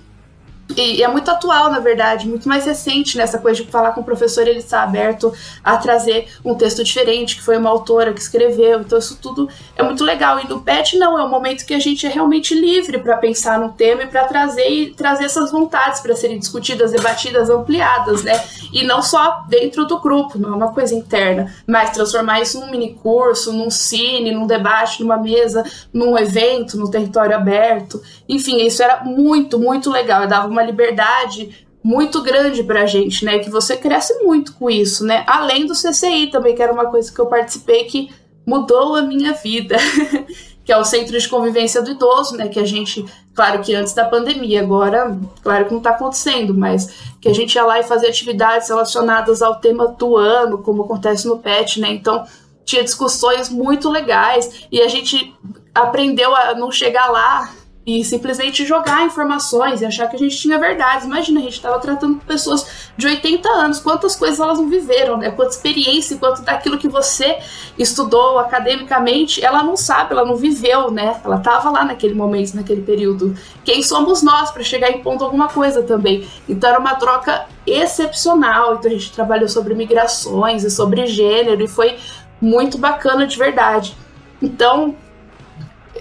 e 0.76 1.02
é 1.02 1.08
muito 1.08 1.32
atual, 1.32 1.72
na 1.72 1.80
verdade, 1.80 2.28
muito 2.28 2.48
mais 2.48 2.66
recente 2.66 3.18
nessa 3.18 3.38
coisa 3.38 3.64
de 3.64 3.72
falar 3.72 3.92
com 3.92 4.02
o 4.02 4.04
professor, 4.04 4.48
ele 4.48 4.60
está 4.60 4.84
aberto 4.84 5.34
a 5.64 5.78
trazer 5.78 6.28
um 6.44 6.54
texto 6.56 6.84
diferente, 6.84 7.38
que 7.38 7.42
foi 7.42 7.58
uma 7.58 7.70
autora 7.70 8.14
que 8.14 8.20
escreveu. 8.20 8.82
Então, 8.82 9.00
isso 9.00 9.18
tudo 9.22 9.48
é 9.76 9.84
muito 9.84 10.04
legal. 10.04 10.40
E 10.40 10.48
no 10.48 10.62
PET, 10.62 10.98
não, 10.98 11.18
é 11.18 11.24
um 11.24 11.30
momento 11.30 11.66
que 11.66 11.74
a 11.74 11.80
gente 11.80 12.06
é 12.06 12.10
realmente 12.10 12.54
livre 12.54 13.00
para 13.00 13.16
pensar 13.18 13.60
no 13.60 13.72
tema 13.72 14.04
e 14.04 14.08
para 14.08 14.26
trazer 14.26 14.70
e 14.70 14.94
trazer 14.94 15.26
essas 15.26 15.52
vontades 15.52 16.02
para 16.02 16.16
serem 16.16 16.38
discutidas, 16.38 16.92
debatidas, 16.92 17.50
ampliadas, 17.50 18.24
né? 18.24 18.44
E 18.74 18.84
não 18.84 19.02
só 19.02 19.46
dentro 19.48 19.86
do 19.86 20.00
grupo, 20.00 20.38
não 20.38 20.52
é 20.52 20.56
uma 20.56 20.74
coisa 20.74 20.94
interna, 20.94 21.54
mas 21.66 21.92
transformar 21.92 22.42
isso 22.42 22.60
num 22.60 22.70
mini 22.70 22.94
curso, 22.94 23.54
num 23.54 23.70
cine, 23.70 24.32
num 24.32 24.46
debate, 24.46 25.02
numa 25.02 25.18
mesa, 25.18 25.64
num 25.94 26.18
evento, 26.18 26.78
no 26.78 26.92
território 26.92 27.36
aberto. 27.36 28.02
Enfim, 28.28 28.66
isso 28.66 28.84
era 28.84 29.04
muito, 29.04 29.58
muito 29.58 29.90
legal. 29.90 30.24
Eu 30.24 30.28
dava 30.28 30.48
uma 30.48 30.57
liberdade 30.64 31.68
muito 31.84 32.22
grande 32.22 32.64
pra 32.64 32.86
gente, 32.86 33.24
né? 33.24 33.40
Que 33.40 33.50
você 33.50 33.78
cresce 33.78 34.22
muito 34.24 34.54
com 34.56 34.70
isso, 34.70 35.06
né? 35.06 35.24
Além 35.28 35.66
do 35.66 35.74
CCI 35.74 36.28
também, 36.28 36.54
que 36.54 36.62
era 36.62 36.74
uma 36.74 36.88
coisa 36.88 37.12
que 37.12 37.20
eu 37.20 37.28
participei 37.28 37.86
que 37.86 38.10
mudou 38.46 38.96
a 38.96 39.02
minha 39.02 39.34
vida. 39.34 39.78
que 40.68 40.74
é 40.74 40.78
o 40.78 40.84
Centro 40.84 41.18
de 41.18 41.30
Convivência 41.30 41.82
do 41.82 41.92
Idoso, 41.92 42.36
né? 42.36 42.50
Que 42.50 42.60
a 42.60 42.66
gente, 42.66 43.06
claro 43.34 43.62
que 43.62 43.74
antes 43.74 43.94
da 43.94 44.04
pandemia, 44.04 44.60
agora, 44.60 45.18
claro 45.42 45.64
que 45.64 45.72
não 45.72 45.78
está 45.78 45.92
acontecendo, 45.92 46.54
mas 46.54 47.14
que 47.22 47.30
a 47.30 47.34
gente 47.34 47.56
ia 47.56 47.64
lá 47.64 47.80
e 47.80 47.84
fazia 47.84 48.10
atividades 48.10 48.68
relacionadas 48.68 49.42
ao 49.42 49.62
tema 49.62 49.88
do 49.88 50.18
ano, 50.18 50.58
como 50.58 50.84
acontece 50.84 51.26
no 51.26 51.40
PET, 51.40 51.80
né? 51.80 51.90
Então, 51.92 52.26
tinha 52.66 52.84
discussões 52.84 53.48
muito 53.48 53.90
legais 53.90 54.68
e 54.70 54.82
a 54.82 54.90
gente 54.90 55.34
aprendeu 55.74 56.36
a 56.36 56.54
não 56.54 56.70
chegar 56.70 57.10
lá 57.10 57.50
e 57.88 58.04
simplesmente 58.04 58.66
jogar 58.66 59.06
informações 59.06 59.80
e 59.80 59.86
achar 59.86 60.10
que 60.10 60.18
a 60.18 60.20
gente 60.20 60.36
tinha 60.36 60.60
verdades. 60.60 61.06
Imagina, 61.06 61.40
a 61.40 61.44
gente 61.44 61.54
estava 61.54 61.80
tratando 61.80 62.18
pessoas 62.18 62.90
de 62.98 63.08
80 63.08 63.48
anos, 63.48 63.80
quantas 63.80 64.14
coisas 64.14 64.42
elas 64.42 64.58
não 64.58 64.68
viveram, 64.68 65.16
né? 65.16 65.32
Quanta 65.32 65.52
experiência, 65.52 66.18
quanto 66.18 66.42
daquilo 66.42 66.78
que 66.78 66.90
você 66.90 67.40
estudou 67.80 68.40
academicamente, 68.40 69.42
ela 69.42 69.64
não 69.64 69.78
sabe, 69.78 70.12
ela 70.12 70.26
não 70.26 70.36
viveu, 70.36 70.92
né? 70.92 71.22
Ela 71.24 71.38
estava 71.38 71.70
lá 71.70 71.86
naquele 71.86 72.14
momento, 72.14 72.56
naquele 72.56 72.82
período. 72.82 73.34
Quem 73.64 73.82
somos 73.82 74.22
nós 74.22 74.52
para 74.52 74.64
chegar 74.64 74.92
em 74.92 75.02
ponto 75.02 75.24
alguma 75.24 75.48
coisa 75.48 75.82
também? 75.82 76.28
Então 76.50 76.70
era 76.70 76.80
uma 76.80 76.96
troca 76.96 77.46
excepcional. 77.66 78.76
Então 78.76 78.92
a 78.92 78.94
gente 78.94 79.14
trabalhou 79.14 79.48
sobre 79.48 79.74
migrações 79.74 80.66
e 80.66 80.70
sobre 80.70 81.08
gênero 81.08 81.64
e 81.64 81.70
foi 81.70 81.98
muito 82.42 82.78
bacana 82.78 83.26
de 83.26 83.38
verdade. 83.38 83.96
Então, 84.42 84.94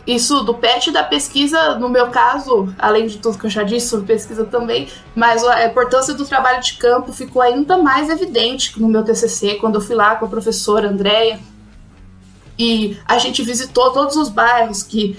isso 0.07 0.43
do 0.43 0.55
PET 0.55 0.91
e 0.91 0.93
da 0.93 1.03
pesquisa, 1.03 1.79
no 1.79 1.89
meu 1.89 2.09
caso, 2.09 2.73
além 2.79 3.07
de 3.07 3.19
tudo 3.19 3.39
que 3.39 3.47
eu 3.47 3.51
já 3.51 3.63
disse 3.63 3.89
sobre 3.89 4.07
pesquisa 4.07 4.45
também, 4.45 4.89
mas 5.15 5.45
a 5.45 5.67
importância 5.67 6.15
do 6.15 6.25
trabalho 6.25 6.63
de 6.63 6.75
campo 6.75 7.13
ficou 7.13 7.43
ainda 7.43 7.79
mais 7.79 8.09
evidente 8.09 8.81
no 8.81 8.89
meu 8.89 9.05
TCC, 9.05 9.55
quando 9.57 9.77
eu 9.77 9.81
fui 9.81 9.95
lá 9.95 10.17
com 10.17 10.25
a 10.27 10.29
professora 10.29 10.89
Andréia. 10.89 11.39
E 12.59 12.97
a 13.07 13.19
gente 13.19 13.43
visitou 13.43 13.93
todos 13.93 14.17
os 14.17 14.29
bairros 14.29 14.83
que, 14.83 15.19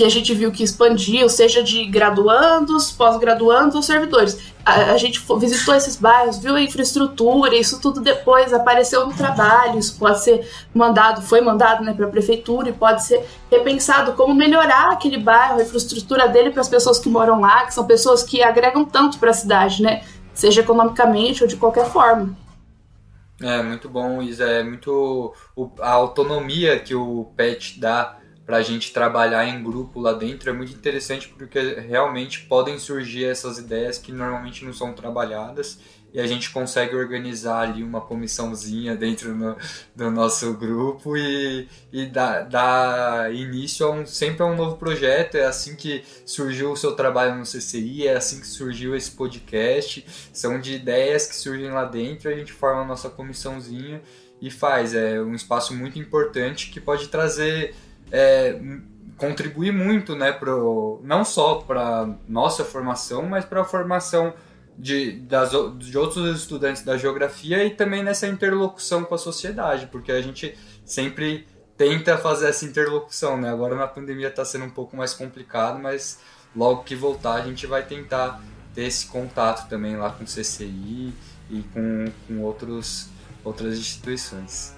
que 0.00 0.04
a 0.04 0.08
gente 0.08 0.32
viu 0.34 0.50
que 0.50 0.62
expandiu, 0.62 1.28
seja 1.28 1.62
de 1.62 1.84
graduandos, 1.84 2.90
pós-graduandos 2.90 3.76
ou 3.76 3.82
servidores. 3.82 4.50
A, 4.64 4.92
a, 4.92 4.96
gente 4.96 5.22
visitou 5.36 5.74
esses 5.74 5.94
bairros, 5.94 6.38
viu 6.38 6.54
a 6.54 6.62
infraestrutura, 6.62 7.54
isso 7.54 7.78
tudo 7.82 8.00
depois 8.00 8.50
apareceu 8.54 9.06
no 9.06 9.12
trabalho, 9.12 9.78
isso 9.78 9.98
pode 9.98 10.24
ser 10.24 10.48
mandado, 10.72 11.20
foi 11.20 11.42
mandado 11.42 11.84
né, 11.84 11.92
para 11.92 12.06
a 12.06 12.08
prefeitura 12.08 12.70
e 12.70 12.72
pode 12.72 13.04
ser 13.04 13.28
repensado 13.50 14.14
como 14.14 14.34
melhorar 14.34 14.90
aquele 14.90 15.18
bairro, 15.18 15.58
a 15.58 15.62
infraestrutura 15.64 16.26
dele 16.26 16.50
para 16.50 16.62
as 16.62 16.68
pessoas 16.70 16.98
que 16.98 17.10
moram 17.10 17.38
lá, 17.38 17.66
que 17.66 17.74
são 17.74 17.86
pessoas 17.86 18.22
que 18.22 18.42
agregam 18.42 18.86
tanto 18.86 19.18
para 19.18 19.28
a 19.28 19.34
cidade, 19.34 19.82
né? 19.82 20.02
Seja 20.32 20.62
economicamente 20.62 21.42
ou 21.42 21.48
de 21.48 21.56
qualquer 21.56 21.84
forma. 21.90 22.34
É 23.42 23.62
muito 23.62 23.86
bom, 23.86 24.22
Isa. 24.22 24.44
É 24.44 24.62
muito 24.62 25.34
a 25.78 25.90
autonomia 25.90 26.78
que 26.78 26.94
o 26.94 27.26
PET 27.36 27.78
dá 27.78 28.19
para 28.50 28.56
a 28.56 28.62
gente 28.62 28.92
trabalhar 28.92 29.46
em 29.46 29.62
grupo 29.62 30.00
lá 30.00 30.12
dentro 30.12 30.50
é 30.50 30.52
muito 30.52 30.72
interessante 30.72 31.28
porque 31.28 31.74
realmente 31.74 32.40
podem 32.46 32.80
surgir 32.80 33.24
essas 33.24 33.58
ideias 33.58 33.96
que 33.96 34.10
normalmente 34.10 34.64
não 34.64 34.72
são 34.72 34.92
trabalhadas 34.92 35.78
e 36.12 36.18
a 36.18 36.26
gente 36.26 36.50
consegue 36.50 36.96
organizar 36.96 37.60
ali 37.60 37.84
uma 37.84 38.00
comissãozinha 38.00 38.96
dentro 38.96 39.36
no, 39.36 39.56
do 39.94 40.10
nosso 40.10 40.52
grupo 40.54 41.16
e, 41.16 41.68
e 41.92 42.06
dar, 42.06 42.40
dar 42.40 43.32
início 43.32 43.86
a 43.86 43.90
um, 43.92 44.04
sempre 44.04 44.42
a 44.42 44.46
um 44.46 44.56
novo 44.56 44.76
projeto. 44.76 45.36
É 45.36 45.44
assim 45.44 45.76
que 45.76 46.02
surgiu 46.26 46.72
o 46.72 46.76
seu 46.76 46.96
trabalho 46.96 47.36
no 47.36 47.44
CCI, 47.44 48.08
é 48.08 48.16
assim 48.16 48.40
que 48.40 48.48
surgiu 48.48 48.96
esse 48.96 49.12
podcast. 49.12 50.04
São 50.32 50.60
de 50.60 50.74
ideias 50.74 51.24
que 51.24 51.36
surgem 51.36 51.70
lá 51.70 51.84
dentro, 51.84 52.28
a 52.28 52.34
gente 52.34 52.52
forma 52.52 52.82
a 52.82 52.84
nossa 52.84 53.08
comissãozinha 53.08 54.02
e 54.42 54.50
faz. 54.50 54.92
É 54.92 55.20
um 55.22 55.36
espaço 55.36 55.72
muito 55.72 55.96
importante 55.96 56.72
que 56.72 56.80
pode 56.80 57.06
trazer. 57.06 57.72
É, 58.10 58.60
contribuir 59.16 59.70
muito, 59.70 60.16
né, 60.16 60.32
pro, 60.32 61.00
não 61.04 61.24
só 61.24 61.56
para 61.56 62.08
nossa 62.26 62.64
formação, 62.64 63.22
mas 63.26 63.44
para 63.44 63.60
a 63.60 63.64
formação 63.64 64.32
de, 64.78 65.12
das, 65.12 65.50
de 65.78 65.98
outros 65.98 66.40
estudantes 66.40 66.82
da 66.82 66.96
geografia 66.96 67.62
e 67.64 67.70
também 67.70 68.02
nessa 68.02 68.26
interlocução 68.26 69.04
com 69.04 69.14
a 69.14 69.18
sociedade, 69.18 69.88
porque 69.88 70.10
a 70.10 70.22
gente 70.22 70.56
sempre 70.86 71.46
tenta 71.76 72.16
fazer 72.16 72.48
essa 72.48 72.64
interlocução, 72.64 73.36
né? 73.38 73.50
Agora 73.50 73.76
na 73.76 73.86
pandemia 73.86 74.28
está 74.28 74.44
sendo 74.44 74.64
um 74.64 74.70
pouco 74.70 74.96
mais 74.96 75.12
complicado, 75.12 75.78
mas 75.78 76.18
logo 76.56 76.82
que 76.82 76.94
voltar 76.94 77.34
a 77.34 77.42
gente 77.42 77.66
vai 77.66 77.82
tentar 77.82 78.42
ter 78.74 78.84
esse 78.84 79.06
contato 79.06 79.68
também 79.68 79.96
lá 79.96 80.10
com 80.10 80.24
o 80.24 80.26
CCI 80.26 81.12
e 81.50 81.62
com, 81.74 82.06
com 82.26 82.40
outros, 82.40 83.08
outras 83.44 83.78
instituições. 83.78 84.74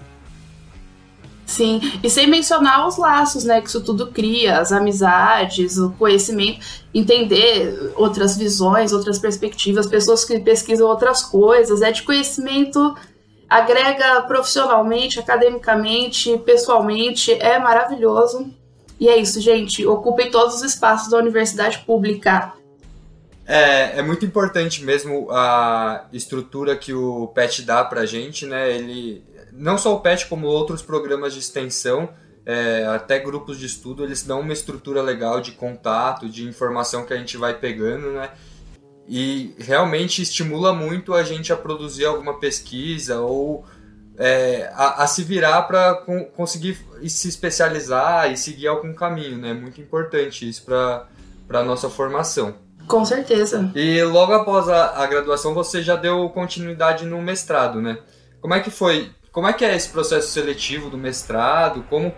Sim, 1.45 1.99
e 2.01 2.09
sem 2.09 2.25
mencionar 2.25 2.87
os 2.87 2.97
laços, 2.97 3.43
né, 3.43 3.61
que 3.61 3.67
isso 3.67 3.83
tudo 3.83 4.07
cria, 4.07 4.59
as 4.59 4.71
amizades, 4.71 5.77
o 5.77 5.91
conhecimento, 5.91 6.65
entender 6.93 7.93
outras 7.95 8.37
visões, 8.37 8.93
outras 8.93 9.19
perspectivas, 9.19 9.85
pessoas 9.85 10.23
que 10.23 10.39
pesquisam 10.39 10.87
outras 10.87 11.21
coisas, 11.21 11.81
é 11.81 11.91
de 11.91 12.03
conhecimento 12.03 12.95
agrega 13.53 14.23
profissionalmente, 14.23 15.19
academicamente, 15.19 16.35
pessoalmente, 16.39 17.31
é 17.33 17.59
maravilhoso. 17.59 18.51
E 18.99 19.07
é 19.07 19.17
isso, 19.17 19.39
gente, 19.39 19.85
ocupem 19.85 20.31
todos 20.31 20.55
os 20.55 20.63
espaços 20.63 21.11
da 21.11 21.19
universidade 21.19 21.77
pública. 21.85 22.53
É, 23.45 23.99
é 23.99 24.01
muito 24.01 24.25
importante 24.25 24.83
mesmo 24.83 25.27
a 25.29 26.05
estrutura 26.11 26.75
que 26.75 26.93
o 26.93 27.27
PET 27.27 27.61
dá 27.61 27.83
pra 27.83 28.07
gente, 28.07 28.47
né? 28.47 28.75
Ele 28.75 29.23
não 29.55 29.77
só 29.77 29.93
o 29.93 29.99
PET, 29.99 30.27
como 30.27 30.47
outros 30.47 30.81
programas 30.81 31.33
de 31.33 31.39
extensão, 31.39 32.09
é, 32.45 32.85
até 32.87 33.19
grupos 33.19 33.57
de 33.57 33.65
estudo, 33.65 34.03
eles 34.03 34.23
dão 34.23 34.41
uma 34.41 34.53
estrutura 34.53 35.01
legal 35.01 35.39
de 35.39 35.53
contato, 35.53 36.27
de 36.27 36.43
informação 36.47 37.05
que 37.05 37.13
a 37.13 37.17
gente 37.17 37.37
vai 37.37 37.53
pegando, 37.53 38.11
né? 38.11 38.31
E 39.07 39.53
realmente 39.59 40.21
estimula 40.21 40.73
muito 40.73 41.13
a 41.13 41.23
gente 41.23 41.51
a 41.51 41.57
produzir 41.57 42.05
alguma 42.05 42.39
pesquisa 42.39 43.19
ou 43.19 43.65
é, 44.17 44.71
a, 44.75 45.03
a, 45.03 45.07
se 45.07 45.23
virar 45.23 45.63
para 45.63 45.95
conseguir 46.35 46.77
se 47.07 47.27
especializar 47.27 48.31
e 48.31 48.37
seguir 48.37 48.67
algum 48.67 48.93
caminho, 48.93 49.37
né? 49.37 49.53
Muito 49.53 49.81
importante 49.81 50.47
isso 50.47 50.65
para 50.65 51.07
a 51.49 51.63
nossa 51.63 51.89
formação. 51.89 52.55
Com 52.87 53.05
certeza. 53.05 53.71
E 53.75 54.03
logo 54.03 54.33
após 54.33 54.67
a, 54.67 55.01
a 55.01 55.07
graduação 55.07 55.53
você 55.53 55.81
já 55.81 55.95
deu 55.95 56.29
continuidade 56.29 57.05
no 57.05 57.21
mestrado, 57.21 57.81
né? 57.81 57.99
Como 58.41 58.53
é 58.53 58.59
que 58.59 58.69
foi 58.69 59.11
como 59.33 59.47
é 59.47 59.51
que 59.51 59.65
é 59.65 59.75
esse 59.75 59.89
processo 59.89 60.29
seletivo 60.29 60.91
do 60.91 60.97
mestrado? 60.97 61.83
Como 61.89 62.13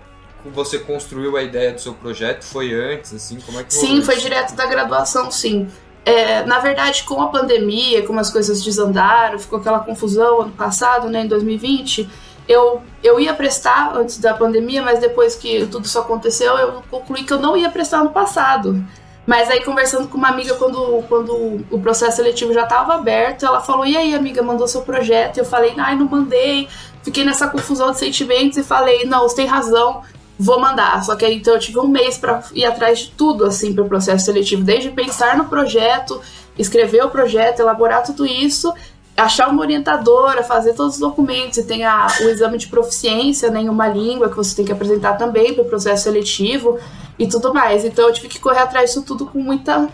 você 0.53 0.77
construiu 0.77 1.37
a 1.37 1.41
ideia 1.41 1.71
do 1.71 1.79
seu 1.79 1.93
projeto? 1.93 2.43
Foi 2.43 2.73
antes, 2.73 3.13
assim? 3.13 3.39
Como 3.39 3.59
é 3.59 3.63
que 3.63 3.73
Sim, 3.73 4.03
foi 4.03 4.17
direto 4.17 4.53
da 4.53 4.65
graduação, 4.65 5.31
sim. 5.31 5.67
É, 6.03 6.45
na 6.45 6.59
verdade, 6.59 7.03
com 7.03 7.19
a 7.21 7.29
pandemia, 7.29 8.05
como 8.05 8.19
as 8.19 8.29
coisas 8.29 8.61
desandaram, 8.61 9.39
ficou 9.39 9.57
aquela 9.57 9.79
confusão 9.79 10.41
ano 10.41 10.51
passado, 10.51 11.09
né, 11.09 11.21
em 11.21 11.27
2020, 11.27 12.07
eu, 12.47 12.83
eu 13.01 13.19
ia 13.19 13.33
prestar 13.33 13.95
antes 13.95 14.19
da 14.19 14.33
pandemia, 14.33 14.83
mas 14.83 14.99
depois 14.99 15.35
que 15.35 15.65
tudo 15.65 15.85
isso 15.85 15.97
aconteceu, 15.97 16.55
eu 16.57 16.83
concluí 16.91 17.23
que 17.23 17.33
eu 17.33 17.39
não 17.39 17.57
ia 17.57 17.71
prestar 17.71 18.03
no 18.03 18.11
passado. 18.11 18.85
Mas 19.25 19.49
aí, 19.49 19.63
conversando 19.63 20.07
com 20.07 20.17
uma 20.17 20.27
amiga, 20.27 20.53
quando, 20.53 21.03
quando 21.09 21.65
o 21.71 21.79
processo 21.79 22.17
seletivo 22.17 22.53
já 22.53 22.63
estava 22.63 22.93
aberto, 22.93 23.43
ela 23.43 23.59
falou: 23.59 23.83
E 23.83 23.97
aí, 23.97 24.13
amiga, 24.13 24.43
mandou 24.43 24.67
seu 24.67 24.81
projeto? 24.81 25.37
E 25.37 25.39
eu 25.39 25.45
falei: 25.45 25.73
Ai, 25.77 25.95
não 25.95 26.05
mandei. 26.05 26.67
Fiquei 27.05 27.23
nessa 27.23 27.47
confusão 27.47 27.91
de 27.91 27.99
sentimentos 27.99 28.57
e 28.57 28.63
falei: 28.63 29.05
Não, 29.05 29.21
você 29.21 29.35
tem 29.35 29.45
razão, 29.45 30.01
vou 30.39 30.59
mandar. 30.59 31.03
Só 31.03 31.15
que 31.15 31.23
então 31.27 31.53
eu 31.53 31.59
tive 31.59 31.77
um 31.77 31.87
mês 31.87 32.17
para 32.17 32.41
ir 32.51 32.65
atrás 32.65 32.97
de 32.97 33.11
tudo, 33.11 33.45
assim, 33.45 33.75
para 33.75 33.83
o 33.83 33.87
processo 33.87 34.25
seletivo, 34.25 34.63
desde 34.63 34.89
pensar 34.89 35.37
no 35.37 35.45
projeto, 35.45 36.19
escrever 36.57 37.05
o 37.05 37.09
projeto, 37.11 37.59
elaborar 37.59 38.03
tudo 38.03 38.25
isso. 38.25 38.73
Achar 39.15 39.47
uma 39.49 39.61
orientadora, 39.61 40.43
fazer 40.43 40.73
todos 40.73 40.95
os 40.95 40.99
documentos, 40.99 41.59
e 41.59 41.63
tem 41.63 41.85
a, 41.85 42.07
o 42.21 42.23
exame 42.23 42.57
de 42.57 42.67
proficiência 42.67 43.49
né, 43.49 43.61
em 43.61 43.69
uma 43.69 43.87
língua 43.87 44.27
que 44.27 44.35
você 44.35 44.53
tem 44.55 44.65
que 44.65 44.73
apresentar 44.73 45.13
também 45.13 45.53
para 45.53 45.63
o 45.63 45.67
processo 45.69 46.03
seletivo 46.03 46.79
e 47.17 47.27
tudo 47.27 47.53
mais. 47.53 47.85
Então 47.85 48.07
eu 48.07 48.13
tive 48.13 48.27
que 48.27 48.39
correr 48.39 48.59
atrás 48.59 48.89
disso 48.89 49.03
tudo 49.03 49.27
com 49.27 49.39
muita 49.39 49.87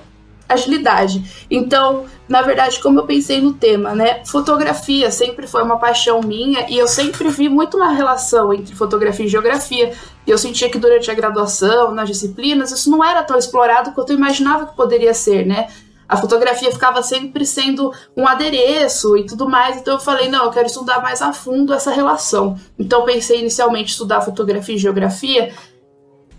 agilidade. 0.53 1.45
Então, 1.49 2.05
na 2.27 2.41
verdade, 2.41 2.79
como 2.79 2.99
eu 2.99 3.05
pensei 3.05 3.41
no 3.41 3.53
tema, 3.53 3.93
né? 3.93 4.21
Fotografia 4.25 5.11
sempre 5.11 5.47
foi 5.47 5.63
uma 5.63 5.77
paixão 5.77 6.21
minha 6.21 6.69
e 6.69 6.77
eu 6.77 6.87
sempre 6.87 7.29
vi 7.29 7.49
muito 7.49 7.77
uma 7.77 7.91
relação 7.91 8.53
entre 8.53 8.75
fotografia 8.75 9.25
e 9.25 9.29
geografia. 9.29 9.93
E 10.25 10.31
eu 10.31 10.37
sentia 10.37 10.69
que 10.69 10.77
durante 10.77 11.09
a 11.09 11.13
graduação, 11.13 11.91
nas 11.91 12.07
disciplinas, 12.07 12.71
isso 12.71 12.89
não 12.89 13.03
era 13.03 13.23
tão 13.23 13.37
explorado 13.37 13.91
quanto 13.91 14.11
eu 14.11 14.17
imaginava 14.17 14.65
que 14.67 14.75
poderia 14.75 15.13
ser, 15.13 15.45
né? 15.45 15.67
A 16.11 16.17
fotografia 16.17 16.69
ficava 16.69 17.01
sempre 17.01 17.45
sendo 17.45 17.89
um 18.17 18.27
adereço 18.27 19.15
e 19.15 19.25
tudo 19.25 19.47
mais, 19.47 19.77
então 19.77 19.93
eu 19.93 19.99
falei, 19.99 20.27
não, 20.27 20.43
eu 20.43 20.51
quero 20.51 20.67
estudar 20.67 21.01
mais 21.01 21.21
a 21.21 21.31
fundo 21.31 21.73
essa 21.73 21.89
relação. 21.89 22.59
Então 22.77 23.05
pensei 23.05 23.39
inicialmente 23.39 23.91
estudar 23.91 24.19
fotografia 24.19 24.75
e 24.75 24.77
geografia, 24.77 25.53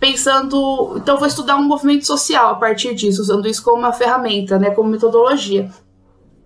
pensando, 0.03 0.95
então 0.97 1.17
vou 1.17 1.29
estudar 1.29 1.55
um 1.55 1.63
movimento 1.63 2.05
social 2.05 2.51
a 2.51 2.55
partir 2.57 2.93
disso, 2.93 3.23
usando 3.23 3.47
isso 3.47 3.63
como 3.63 3.79
uma 3.79 3.93
ferramenta, 3.93 4.59
né, 4.59 4.73
como 4.73 4.91
metodologia. 4.91 5.71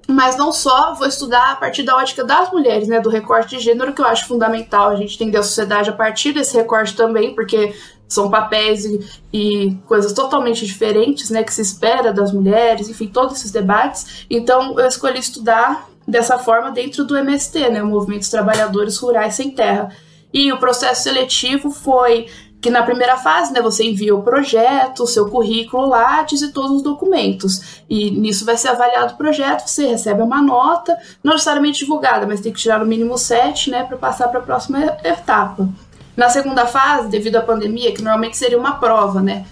Mas 0.06 0.36
não 0.36 0.52
só, 0.52 0.92
vou 0.92 1.06
estudar 1.08 1.52
a 1.52 1.56
partir 1.56 1.82
da 1.82 1.96
ótica 1.96 2.22
das 2.22 2.52
mulheres, 2.52 2.86
né, 2.86 3.00
do 3.00 3.08
recorte 3.08 3.56
de 3.56 3.62
gênero, 3.62 3.94
que 3.94 4.02
eu 4.02 4.04
acho 4.04 4.28
fundamental 4.28 4.90
a 4.90 4.96
gente 4.96 5.14
entender 5.14 5.38
a 5.38 5.42
sociedade 5.42 5.88
a 5.88 5.94
partir 5.94 6.34
desse 6.34 6.54
recorte 6.54 6.94
também, 6.94 7.34
porque 7.34 7.74
são 8.06 8.28
papéis 8.28 8.84
e, 8.84 9.00
e, 9.32 9.74
coisas 9.86 10.12
totalmente 10.12 10.66
diferentes, 10.66 11.30
né, 11.30 11.42
que 11.42 11.54
se 11.54 11.62
espera 11.62 12.12
das 12.12 12.32
mulheres, 12.32 12.90
enfim, 12.90 13.08
todos 13.08 13.38
esses 13.38 13.50
debates. 13.50 14.26
Então, 14.28 14.78
eu 14.78 14.86
escolhi 14.86 15.18
estudar 15.18 15.88
dessa 16.06 16.38
forma 16.38 16.70
dentro 16.72 17.06
do 17.06 17.16
MST, 17.16 17.70
né, 17.70 17.82
o 17.82 17.86
Movimento 17.86 18.20
dos 18.20 18.28
Trabalhadores 18.28 18.98
Rurais 18.98 19.34
Sem 19.34 19.50
Terra. 19.50 19.96
E 20.30 20.52
o 20.52 20.58
processo 20.58 21.04
seletivo 21.04 21.70
foi 21.70 22.26
que 22.60 22.70
na 22.70 22.82
primeira 22.82 23.16
fase, 23.16 23.52
né, 23.52 23.60
você 23.60 23.84
envia 23.84 24.14
o 24.14 24.22
projeto, 24.22 25.04
o 25.04 25.06
seu 25.06 25.28
currículo, 25.28 25.88
Lattes 25.88 26.42
e 26.42 26.52
todos 26.52 26.72
os 26.72 26.82
documentos. 26.82 27.82
E 27.88 28.10
nisso 28.10 28.44
vai 28.44 28.56
ser 28.56 28.68
avaliado 28.68 29.14
o 29.14 29.16
projeto, 29.16 29.68
você 29.68 29.86
recebe 29.86 30.22
uma 30.22 30.42
nota, 30.42 30.96
não 31.22 31.34
necessariamente 31.34 31.80
divulgada, 31.80 32.26
mas 32.26 32.40
tem 32.40 32.52
que 32.52 32.58
tirar 32.58 32.78
no 32.78 32.86
mínimo 32.86 33.16
7, 33.16 33.70
né, 33.70 33.84
para 33.84 33.96
passar 33.96 34.28
para 34.28 34.40
a 34.40 34.42
próxima 34.42 34.78
etapa. 35.04 35.68
Na 36.16 36.28
segunda 36.30 36.66
fase, 36.66 37.08
devido 37.08 37.36
à 37.36 37.42
pandemia, 37.42 37.92
que 37.92 38.02
normalmente 38.02 38.36
seria 38.36 38.58
uma 38.58 38.76
prova, 38.76 39.20
né, 39.20 39.44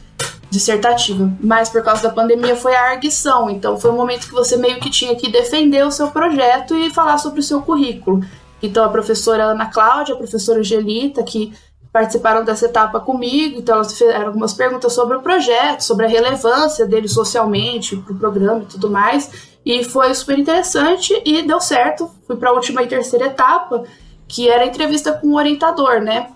dissertativa, 0.51 1.31
mas 1.41 1.69
por 1.69 1.83
causa 1.83 2.03
da 2.03 2.11
pandemia 2.11 2.55
foi 2.55 2.75
a 2.75 2.93
arguição, 2.93 3.51
então 3.51 3.79
foi 3.79 3.91
um 3.91 3.97
momento 3.97 4.29
que 4.29 4.33
você 4.33 4.57
meio 4.57 4.79
que 4.79 4.89
tinha 4.89 5.15
que 5.17 5.29
defender 5.29 5.85
o 5.85 5.91
seu 5.91 6.09
projeto 6.09 6.77
e 6.77 6.91
falar 6.91 7.19
sobre 7.19 7.41
o 7.41 7.43
seu 7.43 7.61
currículo. 7.61 8.25
Então 8.63 8.85
a 8.85 8.89
professora 8.89 9.45
Ana 9.45 9.67
Cláudia, 9.67 10.15
a 10.15 10.19
professora 10.19 10.61
Angelita, 10.61 11.23
que 11.23 11.53
participaram 11.95 12.45
dessa 12.45 12.67
etapa 12.67 12.99
comigo, 12.99 13.61
então 13.61 13.77
elas 13.77 13.93
fizeram 13.93 14.27
algumas 14.27 14.53
perguntas 14.53 14.93
sobre 14.93 15.17
o 15.17 15.23
projeto, 15.23 15.83
sobre 15.83 16.05
a 16.05 16.09
relevância 16.09 16.85
dele 16.85 17.07
socialmente, 17.07 17.97
para 17.97 18.13
o 18.13 18.19
programa 18.19 18.63
e 18.63 18.67
tudo 18.67 18.91
mais, 18.91 19.31
e 19.65 19.85
foi 19.85 20.13
super 20.13 20.37
interessante 20.37 21.15
e 21.25 21.41
deu 21.43 21.61
certo. 21.61 22.11
Fui 22.27 22.35
para 22.35 22.51
a 22.51 22.53
última 22.53 22.83
e 22.83 22.89
terceira 22.89 23.27
etapa, 23.27 23.85
que 24.27 24.49
era 24.49 24.65
a 24.65 24.67
entrevista 24.67 25.13
com 25.13 25.29
o 25.29 25.37
orientador, 25.37 26.01
né? 26.01 26.33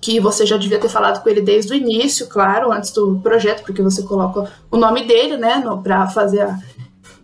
que 0.00 0.18
você 0.20 0.46
já 0.46 0.56
devia 0.56 0.78
ter 0.78 0.88
falado 0.88 1.22
com 1.22 1.28
ele 1.28 1.42
desde 1.42 1.72
o 1.72 1.76
início, 1.76 2.26
claro, 2.26 2.72
antes 2.72 2.90
do 2.92 3.20
projeto, 3.20 3.64
porque 3.64 3.82
você 3.82 4.02
coloca 4.04 4.50
o 4.70 4.76
nome 4.78 5.04
dele, 5.04 5.36
né, 5.36 5.62
para 5.82 6.06
fazer 6.08 6.48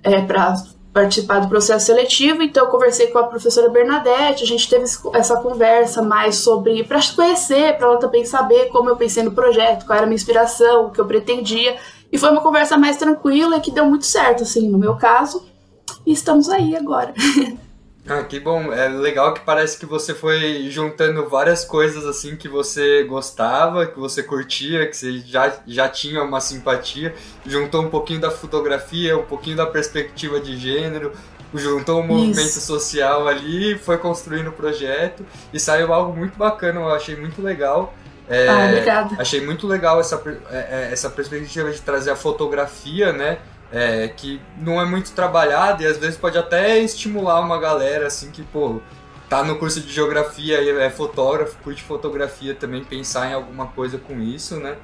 é, 0.02 0.20
para 0.20 0.56
participar 0.94 1.40
do 1.40 1.48
processo 1.48 1.86
seletivo. 1.86 2.40
Então, 2.40 2.64
eu 2.64 2.70
conversei 2.70 3.08
com 3.08 3.18
a 3.18 3.24
professora 3.24 3.68
Bernadette, 3.68 4.44
a 4.44 4.46
gente 4.46 4.70
teve 4.70 4.84
essa 5.12 5.36
conversa 5.40 6.00
mais 6.00 6.36
sobre 6.36 6.84
para 6.84 7.00
conhecer, 7.14 7.76
para 7.76 7.88
ela 7.88 7.96
também 7.98 8.24
saber 8.24 8.68
como 8.68 8.88
eu 8.88 8.96
pensei 8.96 9.24
no 9.24 9.32
projeto, 9.32 9.84
qual 9.84 9.96
era 9.96 10.04
a 10.04 10.06
minha 10.06 10.14
inspiração, 10.14 10.86
o 10.86 10.90
que 10.90 11.00
eu 11.00 11.04
pretendia. 11.04 11.76
E 12.12 12.16
foi 12.16 12.30
uma 12.30 12.40
conversa 12.40 12.78
mais 12.78 12.96
tranquila 12.96 13.58
que 13.58 13.72
deu 13.72 13.84
muito 13.86 14.06
certo, 14.06 14.44
assim, 14.44 14.68
no 14.68 14.78
meu 14.78 14.94
caso. 14.94 15.44
E 16.06 16.12
estamos 16.12 16.48
aí 16.48 16.76
agora. 16.76 17.12
Ah, 18.06 18.22
que 18.22 18.38
bom. 18.38 18.72
É 18.72 18.86
legal 18.88 19.32
que 19.32 19.40
parece 19.40 19.78
que 19.78 19.86
você 19.86 20.14
foi 20.14 20.68
juntando 20.70 21.26
várias 21.28 21.64
coisas 21.64 22.04
assim 22.04 22.36
que 22.36 22.48
você 22.48 23.02
gostava, 23.04 23.86
que 23.86 23.98
você 23.98 24.22
curtia, 24.22 24.86
que 24.86 24.94
você 24.94 25.20
já, 25.20 25.52
já 25.66 25.88
tinha 25.88 26.22
uma 26.22 26.40
simpatia. 26.40 27.14
Juntou 27.46 27.82
um 27.82 27.88
pouquinho 27.88 28.20
da 28.20 28.30
fotografia, 28.30 29.16
um 29.16 29.24
pouquinho 29.24 29.56
da 29.56 29.66
perspectiva 29.66 30.38
de 30.38 30.56
gênero, 30.58 31.12
juntou 31.54 32.00
um 32.00 32.06
movimento 32.06 32.40
Isso. 32.40 32.60
social 32.60 33.26
ali, 33.26 33.78
foi 33.78 33.96
construindo 33.96 34.48
o 34.48 34.52
projeto 34.52 35.24
e 35.52 35.58
saiu 35.58 35.92
algo 35.92 36.14
muito 36.14 36.36
bacana, 36.36 36.80
eu 36.80 36.88
achei 36.90 37.16
muito 37.16 37.40
legal. 37.40 37.94
É, 38.28 38.48
ah, 38.48 38.66
obrigada. 38.66 39.16
Achei 39.18 39.40
muito 39.40 39.66
legal 39.66 40.00
essa, 40.00 40.20
é, 40.50 40.56
é, 40.56 40.88
essa 40.92 41.10
perspectiva 41.10 41.70
de 41.70 41.80
trazer 41.80 42.10
a 42.10 42.16
fotografia, 42.16 43.12
né? 43.12 43.38
É, 43.72 44.08
que 44.08 44.40
não 44.58 44.80
é 44.80 44.84
muito 44.84 45.12
trabalhado 45.12 45.82
e 45.82 45.86
às 45.86 45.96
vezes 45.96 46.16
pode 46.16 46.38
até 46.38 46.78
estimular 46.78 47.40
uma 47.40 47.58
galera 47.58 48.06
assim 48.06 48.30
que, 48.30 48.42
pô, 48.42 48.80
tá 49.28 49.42
no 49.42 49.58
curso 49.58 49.80
de 49.80 49.92
geografia 49.92 50.60
e 50.62 50.70
é 50.70 50.90
fotógrafo, 50.90 51.56
curte 51.62 51.82
fotografia 51.82 52.54
também, 52.54 52.84
pensar 52.84 53.30
em 53.30 53.34
alguma 53.34 53.66
coisa 53.66 53.98
com 53.98 54.20
isso, 54.20 54.56
né? 54.56 54.76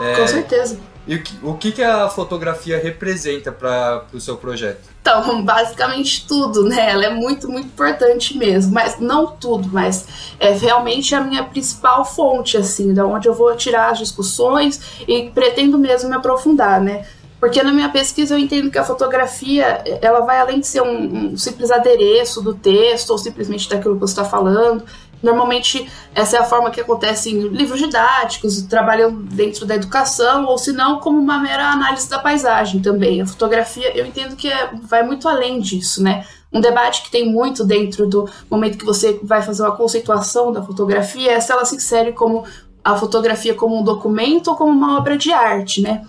É, 0.00 0.16
com 0.16 0.28
certeza. 0.28 0.78
E 1.06 1.14
o 1.14 1.22
que, 1.22 1.38
o 1.42 1.54
que 1.54 1.82
a 1.82 2.08
fotografia 2.10 2.78
representa 2.78 3.50
para 3.50 4.04
o 4.12 4.20
seu 4.20 4.36
projeto? 4.36 4.82
Então, 5.00 5.40
basicamente 5.42 6.26
tudo, 6.26 6.64
né? 6.64 6.90
Ela 6.90 7.06
é 7.06 7.10
muito, 7.10 7.48
muito 7.50 7.66
importante 7.66 8.36
mesmo. 8.36 8.74
Mas 8.74 9.00
não 9.00 9.28
tudo, 9.28 9.70
mas 9.72 10.06
é 10.38 10.52
realmente 10.52 11.14
a 11.14 11.22
minha 11.22 11.42
principal 11.42 12.04
fonte, 12.04 12.58
assim, 12.58 12.92
da 12.92 13.06
onde 13.06 13.26
eu 13.26 13.32
vou 13.32 13.56
tirar 13.56 13.92
as 13.92 13.98
discussões 13.98 14.80
e 15.08 15.30
pretendo 15.30 15.78
mesmo 15.78 16.10
me 16.10 16.16
aprofundar, 16.16 16.78
né? 16.78 17.06
Porque 17.40 17.62
na 17.62 17.72
minha 17.72 17.88
pesquisa 17.88 18.34
eu 18.34 18.38
entendo 18.38 18.70
que 18.70 18.78
a 18.78 18.84
fotografia 18.84 19.82
ela 20.02 20.20
vai 20.20 20.38
além 20.38 20.60
de 20.60 20.66
ser 20.66 20.82
um, 20.82 21.32
um 21.32 21.36
simples 21.36 21.70
adereço 21.70 22.42
do 22.42 22.52
texto 22.54 23.10
ou 23.10 23.18
simplesmente 23.18 23.68
daquilo 23.68 23.94
que 23.94 24.00
você 24.00 24.12
está 24.12 24.24
falando. 24.24 24.84
Normalmente 25.22 25.88
essa 26.14 26.36
é 26.36 26.40
a 26.40 26.44
forma 26.44 26.70
que 26.70 26.80
acontece 26.80 27.30
em 27.30 27.48
livros 27.48 27.80
didáticos, 27.80 28.62
trabalhando 28.62 29.22
dentro 29.22 29.66
da 29.66 29.74
educação, 29.74 30.46
ou 30.46 30.58
se 30.58 30.72
não, 30.72 31.00
como 31.00 31.18
uma 31.18 31.38
mera 31.38 31.70
análise 31.70 32.08
da 32.08 32.18
paisagem 32.18 32.80
também. 32.80 33.20
A 33.20 33.26
fotografia 33.26 33.96
eu 33.96 34.06
entendo 34.06 34.36
que 34.36 34.48
é, 34.48 34.70
vai 34.82 35.04
muito 35.04 35.28
além 35.28 35.60
disso, 35.60 36.02
né? 36.02 36.26
Um 36.52 36.60
debate 36.60 37.02
que 37.02 37.10
tem 37.10 37.30
muito 37.30 37.64
dentro 37.64 38.06
do 38.06 38.28
momento 38.50 38.78
que 38.78 38.84
você 38.84 39.20
vai 39.22 39.42
fazer 39.42 39.62
uma 39.62 39.76
conceituação 39.76 40.50
da 40.50 40.62
fotografia 40.62 41.32
é 41.32 41.40
se 41.40 41.52
ela 41.52 41.64
se 41.64 41.76
insere 41.76 42.12
como 42.12 42.44
a 42.82 42.96
fotografia 42.96 43.54
como 43.54 43.78
um 43.78 43.84
documento 43.84 44.48
ou 44.48 44.56
como 44.56 44.72
uma 44.72 44.96
obra 44.98 45.16
de 45.16 45.30
arte, 45.30 45.82
né? 45.82 46.06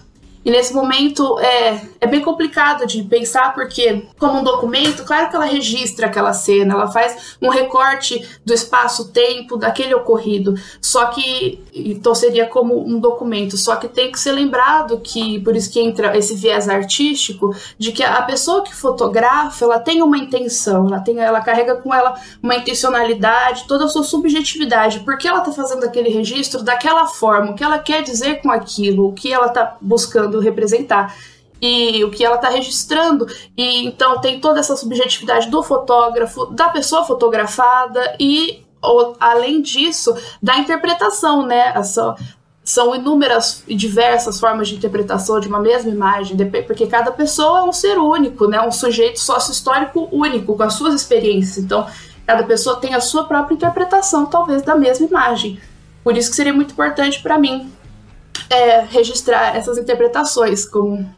E 0.49 0.51
nesse 0.51 0.73
momento 0.73 1.37
é, 1.37 1.79
é 2.01 2.07
bem 2.07 2.21
complicado 2.21 2.87
de 2.87 3.03
pensar, 3.03 3.53
porque, 3.53 4.07
como 4.17 4.39
um 4.39 4.43
documento, 4.43 5.03
claro 5.03 5.29
que 5.29 5.35
ela 5.35 5.45
registra 5.45 6.07
aquela 6.07 6.33
cena, 6.33 6.73
ela 6.73 6.87
faz 6.87 7.37
um 7.39 7.49
recorte 7.49 8.27
do 8.43 8.51
espaço-tempo 8.51 9.57
daquele 9.57 9.93
ocorrido. 9.93 10.55
Só 10.81 11.05
que, 11.05 11.63
então 11.71 12.15
seria 12.15 12.47
como 12.47 12.83
um 12.83 12.99
documento, 12.99 13.57
só 13.57 13.75
que 13.75 13.87
tem 13.87 14.11
que 14.11 14.19
ser 14.19 14.31
lembrado 14.31 14.99
que, 15.01 15.39
por 15.41 15.55
isso 15.55 15.71
que 15.71 15.79
entra 15.79 16.17
esse 16.17 16.33
viés 16.33 16.67
artístico, 16.67 17.55
de 17.77 17.91
que 17.91 18.03
a 18.03 18.23
pessoa 18.23 18.63
que 18.63 18.73
fotografa, 18.73 19.63
ela 19.63 19.79
tem 19.79 20.01
uma 20.01 20.17
intenção, 20.17 20.87
ela, 20.87 20.99
tem, 20.99 21.19
ela 21.19 21.41
carrega 21.41 21.75
com 21.75 21.93
ela 21.93 22.15
uma 22.41 22.55
intencionalidade, 22.55 23.65
toda 23.67 23.85
a 23.85 23.87
sua 23.87 24.03
subjetividade, 24.03 25.01
porque 25.01 25.27
ela 25.27 25.39
está 25.39 25.51
fazendo 25.51 25.83
aquele 25.83 26.09
registro 26.09 26.63
daquela 26.63 27.05
forma, 27.05 27.51
o 27.51 27.53
que 27.53 27.63
ela 27.63 27.77
quer 27.77 28.01
dizer 28.01 28.41
com 28.41 28.49
aquilo, 28.49 29.09
o 29.09 29.13
que 29.13 29.31
ela 29.31 29.45
está 29.45 29.77
buscando 29.79 30.38
representar 30.39 31.15
e 31.61 32.03
o 32.03 32.11
que 32.11 32.23
ela 32.23 32.35
está 32.35 32.49
registrando. 32.49 33.27
E 33.57 33.85
então 33.85 34.19
tem 34.19 34.39
toda 34.39 34.59
essa 34.59 34.75
subjetividade 34.75 35.49
do 35.49 35.61
fotógrafo, 35.61 36.47
da 36.47 36.69
pessoa 36.69 37.03
fotografada 37.03 38.15
e 38.19 38.63
além 39.19 39.61
disso, 39.61 40.15
da 40.41 40.57
interpretação, 40.57 41.45
né? 41.45 41.73
Essa, 41.75 42.15
são 42.63 42.95
inúmeras 42.95 43.63
e 43.67 43.75
diversas 43.75 44.39
formas 44.39 44.67
de 44.67 44.75
interpretação 44.75 45.39
de 45.39 45.47
uma 45.47 45.59
mesma 45.59 45.89
imagem, 45.89 46.37
porque 46.67 46.85
cada 46.85 47.11
pessoa 47.11 47.59
é 47.59 47.61
um 47.63 47.73
ser 47.73 47.97
único, 47.97 48.47
né? 48.47 48.61
Um 48.61 48.71
sujeito 48.71 49.19
sócio-histórico 49.19 50.07
único, 50.11 50.55
com 50.55 50.63
as 50.63 50.73
suas 50.73 50.93
experiências. 50.93 51.57
Então, 51.57 51.87
cada 52.27 52.43
pessoa 52.43 52.75
tem 52.75 52.93
a 52.93 53.01
sua 53.01 53.23
própria 53.23 53.55
interpretação, 53.55 54.27
talvez, 54.27 54.61
da 54.61 54.75
mesma 54.75 55.07
imagem. 55.07 55.59
Por 56.03 56.15
isso 56.15 56.29
que 56.29 56.35
seria 56.35 56.53
muito 56.53 56.71
importante 56.71 57.21
para 57.21 57.37
mim 57.39 57.71
é, 58.49 58.81
registrar 58.81 59.55
essas 59.55 59.77
interpretações, 59.77 60.65
como, 60.65 61.09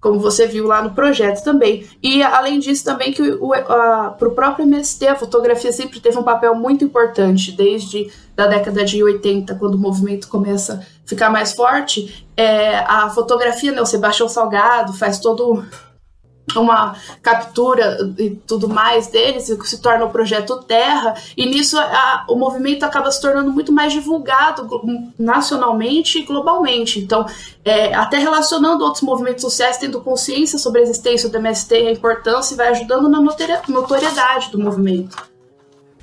como 0.00 0.20
você 0.20 0.46
viu 0.46 0.66
lá 0.66 0.82
no 0.82 0.94
projeto 0.94 1.42
também. 1.42 1.86
E 2.02 2.22
além 2.22 2.58
disso, 2.58 2.84
também 2.84 3.12
que 3.12 3.22
para 3.36 4.28
o 4.28 4.30
próprio 4.32 4.66
MST, 4.66 5.06
a 5.08 5.16
fotografia 5.16 5.72
sempre 5.72 6.00
teve 6.00 6.18
um 6.18 6.22
papel 6.22 6.54
muito 6.54 6.84
importante, 6.84 7.52
desde 7.52 8.10
da 8.36 8.46
década 8.46 8.84
de 8.84 9.02
80, 9.02 9.54
quando 9.54 9.74
o 9.74 9.78
movimento 9.78 10.28
começa 10.28 10.74
a 10.74 11.08
ficar 11.08 11.30
mais 11.30 11.52
forte. 11.52 12.26
É, 12.36 12.78
a 12.78 13.10
fotografia, 13.10 13.72
né, 13.72 13.80
o 13.80 13.86
Sebastião 13.86 14.28
Salgado 14.28 14.92
faz 14.92 15.18
todo 15.18 15.64
uma 16.54 16.94
captura 17.22 17.98
e 18.18 18.30
tudo 18.30 18.68
mais 18.68 19.08
deles, 19.08 19.44
se 19.44 19.80
torna 19.80 20.04
o 20.04 20.10
projeto 20.10 20.62
Terra, 20.62 21.14
e 21.36 21.46
nisso 21.46 21.78
a, 21.78 22.24
o 22.28 22.36
movimento 22.36 22.84
acaba 22.84 23.10
se 23.10 23.20
tornando 23.20 23.50
muito 23.50 23.72
mais 23.72 23.92
divulgado 23.92 24.68
nacionalmente 25.18 26.18
e 26.18 26.22
globalmente. 26.22 27.00
Então, 27.00 27.26
é, 27.64 27.94
até 27.94 28.18
relacionando 28.18 28.84
outros 28.84 29.02
movimentos 29.02 29.42
sociais, 29.42 29.78
tendo 29.78 30.00
consciência 30.00 30.58
sobre 30.58 30.80
a 30.80 30.82
existência 30.82 31.28
do 31.28 31.36
MST 31.38 31.74
e 31.74 31.88
a 31.88 31.92
importância, 31.92 32.54
e 32.54 32.56
vai 32.56 32.68
ajudando 32.68 33.08
na 33.08 33.20
notoriedade 33.20 34.50
do 34.50 34.58
movimento. 34.58 35.34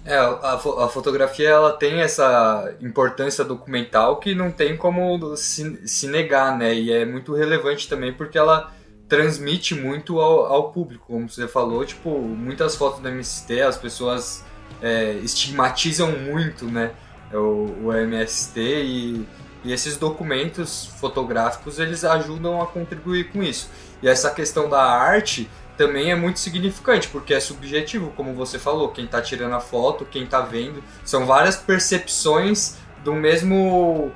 É, 0.04 0.16
a, 0.16 0.54
a, 0.54 0.88
fotografia 0.88 1.50
ela 1.50 1.74
tem 1.74 2.02
essa 2.02 2.74
importância 2.82 3.44
documental 3.46 4.18
que 4.18 4.34
não 4.34 4.52
tem 4.52 4.76
como 4.76 5.36
se, 5.38 5.88
se 5.88 6.08
negar, 6.08 6.58
né? 6.58 6.74
E 6.74 6.92
é 6.92 7.06
muito 7.06 7.36
relevante 7.36 7.88
também 7.88 8.12
porque 8.12 8.36
ela 8.36 8.74
transmite 9.12 9.76
muito 9.76 10.22
ao, 10.22 10.46
ao, 10.46 10.72
público, 10.72 11.04
como 11.06 11.30
você 11.30 11.46
falou, 11.46 11.84
tipo, 11.84 12.10
muitas 12.18 12.78
fotos 12.78 13.02
do 13.02 13.10
MST 13.10 13.62
as 13.62 13.76
pessoas 13.76 14.42
é, 14.82 15.16
estigmatizam 15.22 16.14
muito, 16.14 16.64
né, 16.64 16.92
o, 17.34 17.88
o 17.88 17.94
MST 17.94 18.58
e, 18.62 19.28
e, 19.66 19.74
esses 19.74 19.98
documentos 19.98 20.86
fotográficos 20.98 21.78
eles 21.78 22.06
ajudam 22.06 22.62
a 22.62 22.66
contribuir 22.66 23.34
com 23.34 23.44
isso. 23.44 23.70
E 24.02 24.08
essa 24.08 24.32
questão 24.32 24.70
da 24.70 24.82
arte 24.82 25.50
também 25.76 26.10
é 26.10 26.16
muito 26.16 26.40
significante, 26.40 27.10
porque 27.10 27.34
é 27.34 27.40
subjetivo, 27.42 28.14
como 28.16 28.34
você 28.34 28.58
falou, 28.58 28.94
quem 28.94 29.04
está 29.04 29.22
tirando 29.22 29.56
a 29.56 29.60
foto, 29.60 30.08
quem 30.10 30.24
está 30.24 30.40
vendo, 30.40 30.82
são 31.04 31.26
várias 31.26 31.58
percepções 31.58 32.78
do 33.04 33.14
mesmo 33.14 34.10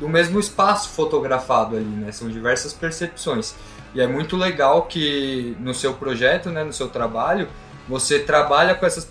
do 0.00 0.08
mesmo 0.08 0.40
espaço 0.40 0.88
fotografado 0.88 1.76
ali, 1.76 1.84
né? 1.84 2.10
São 2.10 2.28
diversas 2.28 2.72
percepções. 2.72 3.54
E 3.94 4.00
é 4.00 4.06
muito 4.06 4.36
legal 4.36 4.82
que 4.82 5.56
no 5.58 5.74
seu 5.74 5.94
projeto, 5.94 6.50
né, 6.50 6.62
no 6.62 6.72
seu 6.72 6.88
trabalho, 6.88 7.48
você 7.88 8.20
trabalha 8.20 8.74
com 8.74 8.86
essas 8.86 9.08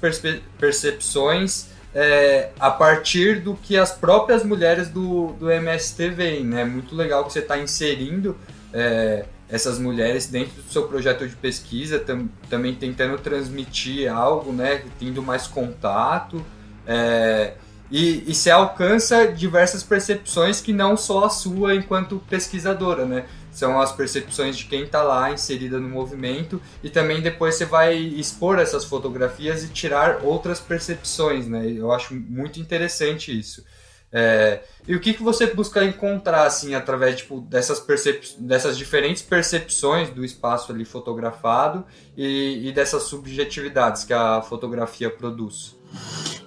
percepções 0.57 1.67
é, 1.93 2.51
a 2.59 2.71
partir 2.71 3.41
do 3.41 3.55
que 3.55 3.77
as 3.77 3.91
próprias 3.91 4.43
mulheres 4.43 4.87
do, 4.87 5.33
do 5.33 5.51
MST 5.51 6.09
veem. 6.09 6.45
Né? 6.45 6.63
Muito 6.63 6.95
legal 6.95 7.25
que 7.25 7.33
você 7.33 7.39
está 7.39 7.57
inserindo 7.57 8.37
é, 8.73 9.25
essas 9.49 9.79
mulheres 9.79 10.27
dentro 10.27 10.61
do 10.61 10.71
seu 10.71 10.87
projeto 10.87 11.27
de 11.27 11.35
pesquisa, 11.35 11.99
tam, 11.99 12.29
também 12.49 12.73
tentando 12.75 13.17
transmitir 13.17 14.11
algo, 14.11 14.53
né, 14.53 14.83
tendo 14.99 15.21
mais 15.21 15.47
contato. 15.47 16.43
É, 16.87 17.53
e, 17.91 18.23
e 18.27 18.35
você 18.35 18.51
alcança 18.51 19.27
diversas 19.27 19.81
percepções 19.81 20.61
que 20.61 20.71
não 20.71 20.95
só 20.95 21.25
a 21.25 21.29
sua 21.29 21.73
enquanto 21.75 22.21
pesquisadora, 22.29 23.03
né? 23.05 23.25
São 23.51 23.79
as 23.79 23.91
percepções 23.91 24.57
de 24.57 24.65
quem 24.65 24.83
está 24.83 25.03
lá 25.03 25.31
inserida 25.31 25.79
no 25.79 25.89
movimento 25.89 26.61
e 26.83 26.89
também 26.89 27.21
depois 27.21 27.55
você 27.55 27.65
vai 27.65 27.95
expor 27.95 28.59
essas 28.59 28.85
fotografias 28.85 29.63
e 29.63 29.69
tirar 29.69 30.23
outras 30.23 30.59
percepções, 30.59 31.47
né? 31.47 31.71
Eu 31.71 31.91
acho 31.91 32.13
muito 32.13 32.59
interessante 32.59 33.37
isso. 33.37 33.63
É, 34.11 34.61
e 34.87 34.95
o 34.95 34.99
que, 34.99 35.13
que 35.13 35.21
você 35.21 35.45
busca 35.45 35.83
encontrar 35.83 36.47
assim 36.47 36.73
através 36.73 37.17
tipo, 37.17 37.41
dessas, 37.41 37.79
percep 37.79 38.35
dessas 38.39 38.75
diferentes 38.75 39.21
percepções 39.21 40.09
do 40.09 40.25
espaço 40.25 40.71
ali 40.71 40.83
fotografado 40.83 41.85
e, 42.17 42.67
e 42.67 42.71
dessas 42.71 43.03
subjetividades 43.03 44.03
que 44.03 44.13
a 44.13 44.41
fotografia 44.41 45.11
produz? 45.11 45.77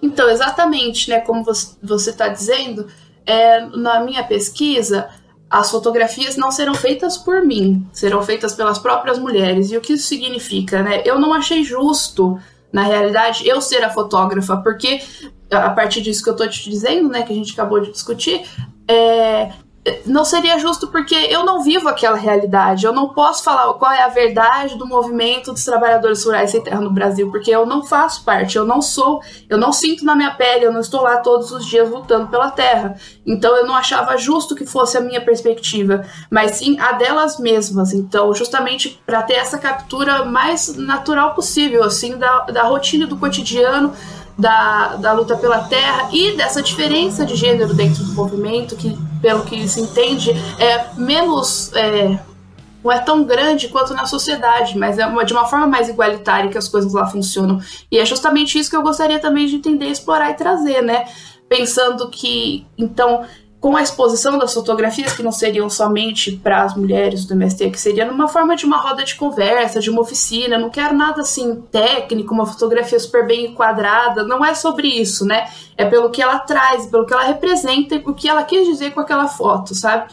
Então, 0.03 0.29
exatamente, 0.29 1.09
né, 1.09 1.21
como 1.21 1.45
você 1.45 2.11
está 2.11 2.27
dizendo, 2.29 2.88
é, 3.25 3.61
na 3.61 4.01
minha 4.01 4.25
pesquisa, 4.25 5.09
as 5.53 5.71
fotografias 5.71 6.35
não 6.35 6.51
serão 6.51 6.75
feitas 6.75 7.19
por 7.19 7.45
mim, 7.45 7.87
serão 7.93 8.23
feitas 8.23 8.55
pelas 8.55 8.79
próprias 8.79 9.19
mulheres. 9.19 9.71
E 9.71 9.77
o 9.77 9.83
que 9.83 9.93
isso 9.93 10.09
significa, 10.09 10.83
né? 10.83 11.03
Eu 11.05 11.21
não 11.21 11.35
achei 11.35 11.62
justo, 11.62 12.41
na 12.73 12.83
realidade, 12.85 13.47
eu 13.47 13.61
ser 13.61 13.85
a 13.85 13.91
fotógrafa, 13.91 14.57
porque 14.57 15.03
a 15.51 15.69
partir 15.69 16.01
disso 16.01 16.25
que 16.25 16.31
eu 16.31 16.33
estou 16.33 16.49
te 16.49 16.71
dizendo, 16.71 17.11
né, 17.11 17.23
que 17.23 17.33
a 17.35 17.37
gente 17.37 17.53
acabou 17.53 17.81
de 17.81 17.93
discutir, 17.93 18.43
é, 18.88 19.53
não 20.07 20.25
seria 20.25 20.59
justo 20.61 20.87
porque 20.88 21.14
eu 21.14 21.45
não 21.45 21.62
vivo 21.62 21.88
aquela 21.88 22.16
realidade. 22.16 22.87
Eu 22.87 22.92
não 22.92 23.09
posso 23.09 23.42
falar 23.42 23.73
qual 23.75 23.90
é 23.90 24.03
a 24.03 24.09
verdade 24.09 24.77
do 24.77 24.87
movimento 24.87 25.53
dos 25.53 25.64
trabalhadores 25.64 26.25
rurais 26.25 26.51
sem 26.51 26.61
terra 26.61 26.81
no 26.81 26.90
Brasil, 26.90 27.31
porque 27.31 27.51
eu 27.51 27.66
não 27.66 27.85
faço 27.85 28.25
parte, 28.25 28.57
eu 28.57 28.64
não 28.64 28.81
sou, 28.81 29.21
eu 29.49 29.59
não 29.59 29.73
sinto 29.73 30.05
na 30.05 30.14
minha 30.14 30.31
pele, 30.31 30.66
eu 30.66 30.73
não 30.73 30.81
estou 30.81 31.03
lá 31.03 31.16
todos 31.16 31.51
os 31.51 31.66
dias 31.66 31.90
lutando 31.90 32.29
pela 32.29 32.51
terra. 32.51 32.95
Então 33.27 33.57
eu 33.57 33.66
não 33.66 33.75
achava 33.75 34.16
justo 34.16 34.55
que 34.55 34.64
fosse 34.64 34.97
a 34.97 35.01
minha 35.01 35.21
perspectiva, 35.21 36.05
mas 36.31 36.53
sim 36.53 36.79
a 36.79 36.92
delas 36.92 37.40
mesmas. 37.40 37.92
Então, 37.92 38.33
justamente 38.35 39.03
para 39.05 39.23
ter 39.23 39.35
essa 39.35 39.59
captura 39.59 40.25
mais 40.25 40.77
natural 40.77 41.35
possível, 41.35 41.83
assim, 41.83 42.16
da, 42.16 42.40
da 42.42 42.62
rotina 42.62 43.07
do 43.07 43.16
cotidiano 43.16 43.92
da, 44.38 44.97
da 44.97 45.12
luta 45.12 45.37
pela 45.37 45.61
terra 45.64 46.09
e 46.12 46.37
dessa 46.37 46.62
diferença 46.62 47.25
de 47.25 47.37
gênero 47.37 47.75
dentro 47.75 48.03
do 48.05 48.12
movimento, 48.12 48.77
que, 48.77 48.97
pelo 49.21 49.45
que 49.45 49.68
se 49.68 49.81
entende, 49.81 50.31
é 50.59 50.95
menos. 50.97 51.73
É, 51.75 52.18
não 52.83 52.90
é 52.90 52.99
tão 52.99 53.23
grande 53.23 53.68
quanto 53.68 53.95
na 53.95 54.07
sociedade, 54.07 54.77
mas 54.77 54.99
é 54.99 55.07
uma, 55.07 55.25
de 55.25 55.33
uma 55.33 55.47
forma 55.47 55.68
mais 55.68 55.88
igualitária 55.88 56.51
que 56.51 56.59
as 56.59 56.66
coisas 56.66 56.92
lá 56.92 57.07
funcionam. 57.07 57.61
E 57.90 57.99
é 57.99 58.05
justamente 58.05 58.59
isso 58.59 58.68
que 58.68 58.75
eu 58.75 58.83
gostaria 58.83 59.21
também 59.21 59.47
de 59.47 59.55
entender, 59.55 59.87
explorar 59.87 60.31
e 60.31 60.35
trazer, 60.35 60.83
né? 60.83 61.07
Pensando 61.49 62.11
que, 62.11 62.66
então, 62.77 63.25
com 63.62 63.77
a 63.77 63.83
exposição 63.83 64.37
das 64.37 64.53
fotografias 64.53 65.12
que 65.12 65.22
não 65.22 65.31
seriam 65.31 65.70
somente 65.70 66.33
para 66.33 66.64
as 66.64 66.75
mulheres 66.75 67.25
do 67.25 67.35
MST, 67.35 67.70
que 67.70 67.81
seria 67.81 68.05
numa 68.05 68.27
forma 68.27 68.57
de 68.57 68.66
uma 68.66 68.77
roda 68.77 69.05
de 69.05 69.14
conversa, 69.14 69.79
de 69.79 69.88
uma 69.88 70.01
oficina, 70.01 70.59
não 70.59 70.68
quero 70.68 70.96
nada 70.96 71.20
assim 71.20 71.62
técnico, 71.70 72.35
uma 72.35 72.44
fotografia 72.44 72.98
super 72.98 73.25
bem 73.25 73.53
enquadrada, 73.53 74.25
não 74.25 74.44
é 74.44 74.53
sobre 74.53 74.88
isso, 74.88 75.25
né? 75.25 75.48
É 75.77 75.85
pelo 75.85 76.11
que 76.11 76.20
ela 76.20 76.40
traz, 76.40 76.87
pelo 76.87 77.07
que 77.07 77.14
ela 77.14 77.22
representa 77.22 77.94
e 77.94 78.03
o 78.05 78.12
que 78.12 78.29
ela 78.29 78.42
quis 78.42 78.66
dizer 78.66 78.90
com 78.90 78.98
aquela 78.98 79.29
foto, 79.29 79.77
sabe? 79.77 80.12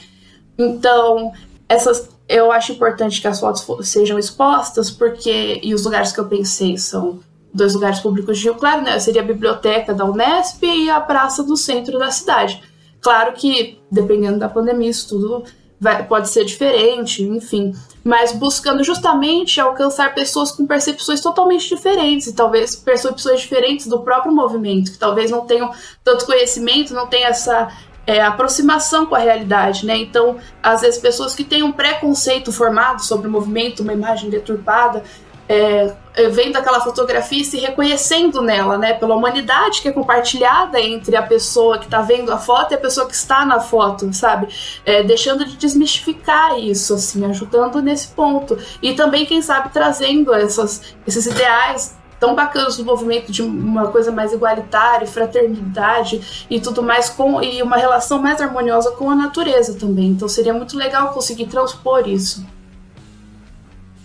Então, 0.55 1.31
essas 1.67 2.07
eu 2.27 2.51
acho 2.51 2.73
importante 2.73 3.19
que 3.19 3.27
as 3.27 3.39
fotos 3.39 3.65
sejam 3.89 4.19
expostas, 4.19 4.91
porque 4.91 5.59
e 5.63 5.73
os 5.73 5.83
lugares 5.85 6.12
que 6.12 6.19
eu 6.19 6.27
pensei 6.27 6.77
são 6.77 7.19
dois 7.51 7.73
lugares 7.73 7.99
públicos 7.99 8.38
de 8.38 8.43
Rio 8.43 8.53
Claro, 8.53 8.83
né? 8.83 8.99
Seria 8.99 9.23
a 9.23 9.25
biblioteca 9.25 9.91
da 9.91 10.05
Unesp 10.05 10.62
e 10.62 10.88
a 10.88 11.01
praça 11.01 11.41
do 11.41 11.57
centro 11.57 11.97
da 11.97 12.12
cidade. 12.12 12.62
Claro 13.01 13.33
que, 13.33 13.79
dependendo 13.91 14.39
da 14.39 14.49
pandemia, 14.49 14.89
isso 14.89 15.09
tudo 15.09 15.43
vai, 15.79 16.05
pode 16.05 16.29
ser 16.29 16.43
diferente, 16.43 17.23
enfim. 17.23 17.73
Mas 18.03 18.33
buscando 18.33 18.83
justamente 18.83 19.62
alcançar 19.62 20.13
pessoas 20.13 20.51
com 20.51 20.65
percepções 20.67 21.21
totalmente 21.21 21.69
diferentes, 21.69 22.27
e 22.27 22.33
talvez 22.33 22.75
percepções 22.75 23.41
diferentes 23.41 23.88
do 23.88 24.01
próprio 24.01 24.33
movimento, 24.33 24.91
que 24.91 24.97
talvez 24.97 25.31
não 25.31 25.45
tenham 25.45 25.71
tanto 26.03 26.25
conhecimento, 26.25 26.93
não 26.93 27.07
tenham 27.07 27.29
essa 27.29 27.69
é, 28.05 28.21
aproximação 28.21 29.05
com 29.05 29.15
a 29.15 29.19
realidade, 29.19 29.85
né? 29.85 29.95
Então, 29.95 30.38
às 30.63 30.81
vezes, 30.81 30.99
pessoas 30.99 31.35
que 31.35 31.43
têm 31.43 31.63
um 31.63 31.71
preconceito 31.71 32.51
formado 32.51 33.03
sobre 33.03 33.27
o 33.27 33.31
movimento, 33.31 33.83
uma 33.83 33.93
imagem 33.93 34.29
deturpada, 34.29 35.03
é, 35.49 35.95
é, 36.13 36.29
vendo 36.29 36.57
aquela 36.57 36.79
fotografia 36.79 37.41
e 37.41 37.43
se 37.43 37.57
reconhecendo 37.57 38.39
nela, 38.39 38.77
né? 38.77 38.93
Pela 38.93 39.15
humanidade 39.15 39.81
que 39.81 39.88
é 39.88 39.91
compartilhada 39.91 40.79
entre 40.79 41.15
a 41.15 41.23
pessoa 41.23 41.79
que 41.79 41.85
está 41.85 42.01
vendo 42.01 42.31
a 42.31 42.38
foto 42.38 42.71
e 42.71 42.75
a 42.75 42.77
pessoa 42.77 43.07
que 43.07 43.15
está 43.15 43.43
na 43.43 43.59
foto, 43.59 44.13
sabe? 44.13 44.47
É, 44.85 45.01
deixando 45.01 45.43
de 45.43 45.57
desmistificar 45.57 46.59
isso, 46.59 46.93
assim, 46.93 47.25
ajudando 47.25 47.81
nesse 47.81 48.09
ponto. 48.09 48.59
E 48.79 48.93
também, 48.93 49.25
quem 49.25 49.41
sabe, 49.41 49.69
trazendo 49.73 50.35
essas, 50.35 50.93
esses 51.07 51.25
ideais 51.25 51.97
tão 52.19 52.35
bacanas 52.35 52.77
do 52.77 52.85
movimento 52.85 53.31
de 53.31 53.41
uma 53.41 53.88
coisa 53.88 54.12
mais 54.12 54.31
igualitária, 54.31 55.07
fraternidade 55.07 56.45
e 56.49 56.59
tudo 56.59 56.83
mais 56.83 57.09
com 57.09 57.41
e 57.41 57.63
uma 57.63 57.77
relação 57.77 58.21
mais 58.21 58.41
harmoniosa 58.41 58.91
com 58.91 59.09
a 59.09 59.15
natureza 59.15 59.79
também. 59.79 60.09
Então 60.09 60.27
seria 60.27 60.53
muito 60.53 60.77
legal 60.77 61.13
conseguir 61.13 61.47
transpor 61.47 62.07
isso. 62.07 62.45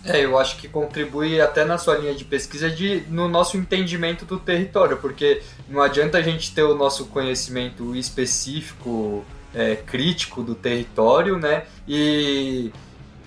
É, 0.05 0.23
eu 0.23 0.37
acho 0.37 0.57
que 0.57 0.67
contribui 0.67 1.41
até 1.41 1.65
na 1.65 1.79
sua 1.79 1.97
linha 1.97 2.13
de 2.13 2.23
pesquisa 2.23 2.69
de, 2.69 3.03
no 3.09 3.27
nosso 3.27 3.57
entendimento 3.57 4.23
do 4.23 4.39
território, 4.39 4.97
porque 4.97 5.41
não 5.67 5.81
adianta 5.81 6.19
a 6.19 6.21
gente 6.21 6.53
ter 6.53 6.61
o 6.61 6.75
nosso 6.75 7.05
conhecimento 7.07 7.95
específico, 7.95 9.25
é, 9.53 9.75
crítico 9.75 10.43
do 10.43 10.53
território, 10.53 11.39
né? 11.39 11.63
E, 11.87 12.71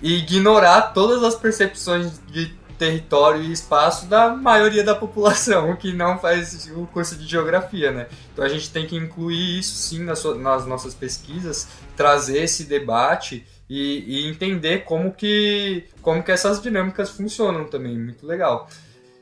e 0.01 0.19
ignorar 0.19 0.93
todas 0.93 1.21
as 1.21 1.35
percepções 1.35 2.17
de 2.27 2.57
território 2.77 3.43
e 3.43 3.51
espaço 3.51 4.05
da 4.05 4.29
maioria 4.29 4.83
da 4.83 4.95
população 4.95 5.75
que 5.77 5.91
não 5.91 6.17
faz 6.17 6.71
o 6.73 6.87
curso 6.87 7.17
de 7.17 7.27
geografia, 7.27 7.91
né? 7.91 8.07
Então 8.31 8.45
a 8.45 8.47
gente 8.47 8.71
tem 8.71 8.87
que 8.87 8.95
incluir 8.95 9.59
isso 9.59 9.75
sim 9.75 10.01
nas, 10.01 10.23
nas 10.37 10.65
nossas 10.65 10.93
pesquisas, 10.93 11.67
trazer 11.97 12.43
esse 12.43 12.63
debate 12.63 13.45
e, 13.69 14.03
e, 14.07 14.27
entender 14.27 14.79
como 14.79 15.11
que, 15.13 15.85
como 16.01 16.23
que 16.23 16.31
essas 16.31 16.61
dinâmicas 16.61 17.09
funcionam 17.09 17.65
também. 17.65 17.97
Muito 17.97 18.25
legal. 18.25 18.67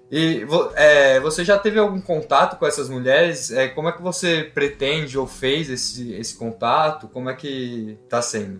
E 0.09 0.45
é, 0.75 1.19
você 1.19 1.43
já 1.43 1.59
teve 1.59 1.77
algum 1.77 1.99
contato 1.99 2.57
com 2.57 2.65
essas 2.65 2.87
mulheres? 2.87 3.51
É, 3.51 3.67
como 3.67 3.89
é 3.89 3.91
que 3.91 4.01
você 4.01 4.49
pretende 4.53 5.17
ou 5.17 5.27
fez 5.27 5.69
esse, 5.69 6.13
esse 6.13 6.37
contato? 6.37 7.09
Como 7.09 7.29
é 7.29 7.35
que 7.35 7.97
está 8.05 8.21
sendo? 8.21 8.59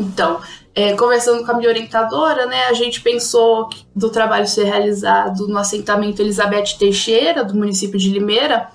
Então, 0.00 0.40
é, 0.74 0.94
conversando 0.94 1.44
com 1.44 1.52
a 1.52 1.54
minha 1.54 1.68
orientadora, 1.68 2.46
né, 2.46 2.64
a 2.64 2.72
gente 2.72 3.00
pensou 3.00 3.68
do 3.94 4.10
trabalho 4.10 4.48
ser 4.48 4.64
realizado 4.64 5.46
no 5.46 5.56
assentamento 5.56 6.20
Elizabeth 6.20 6.76
Teixeira, 6.76 7.44
do 7.44 7.54
município 7.54 7.98
de 7.98 8.10
Limeira, 8.10 8.68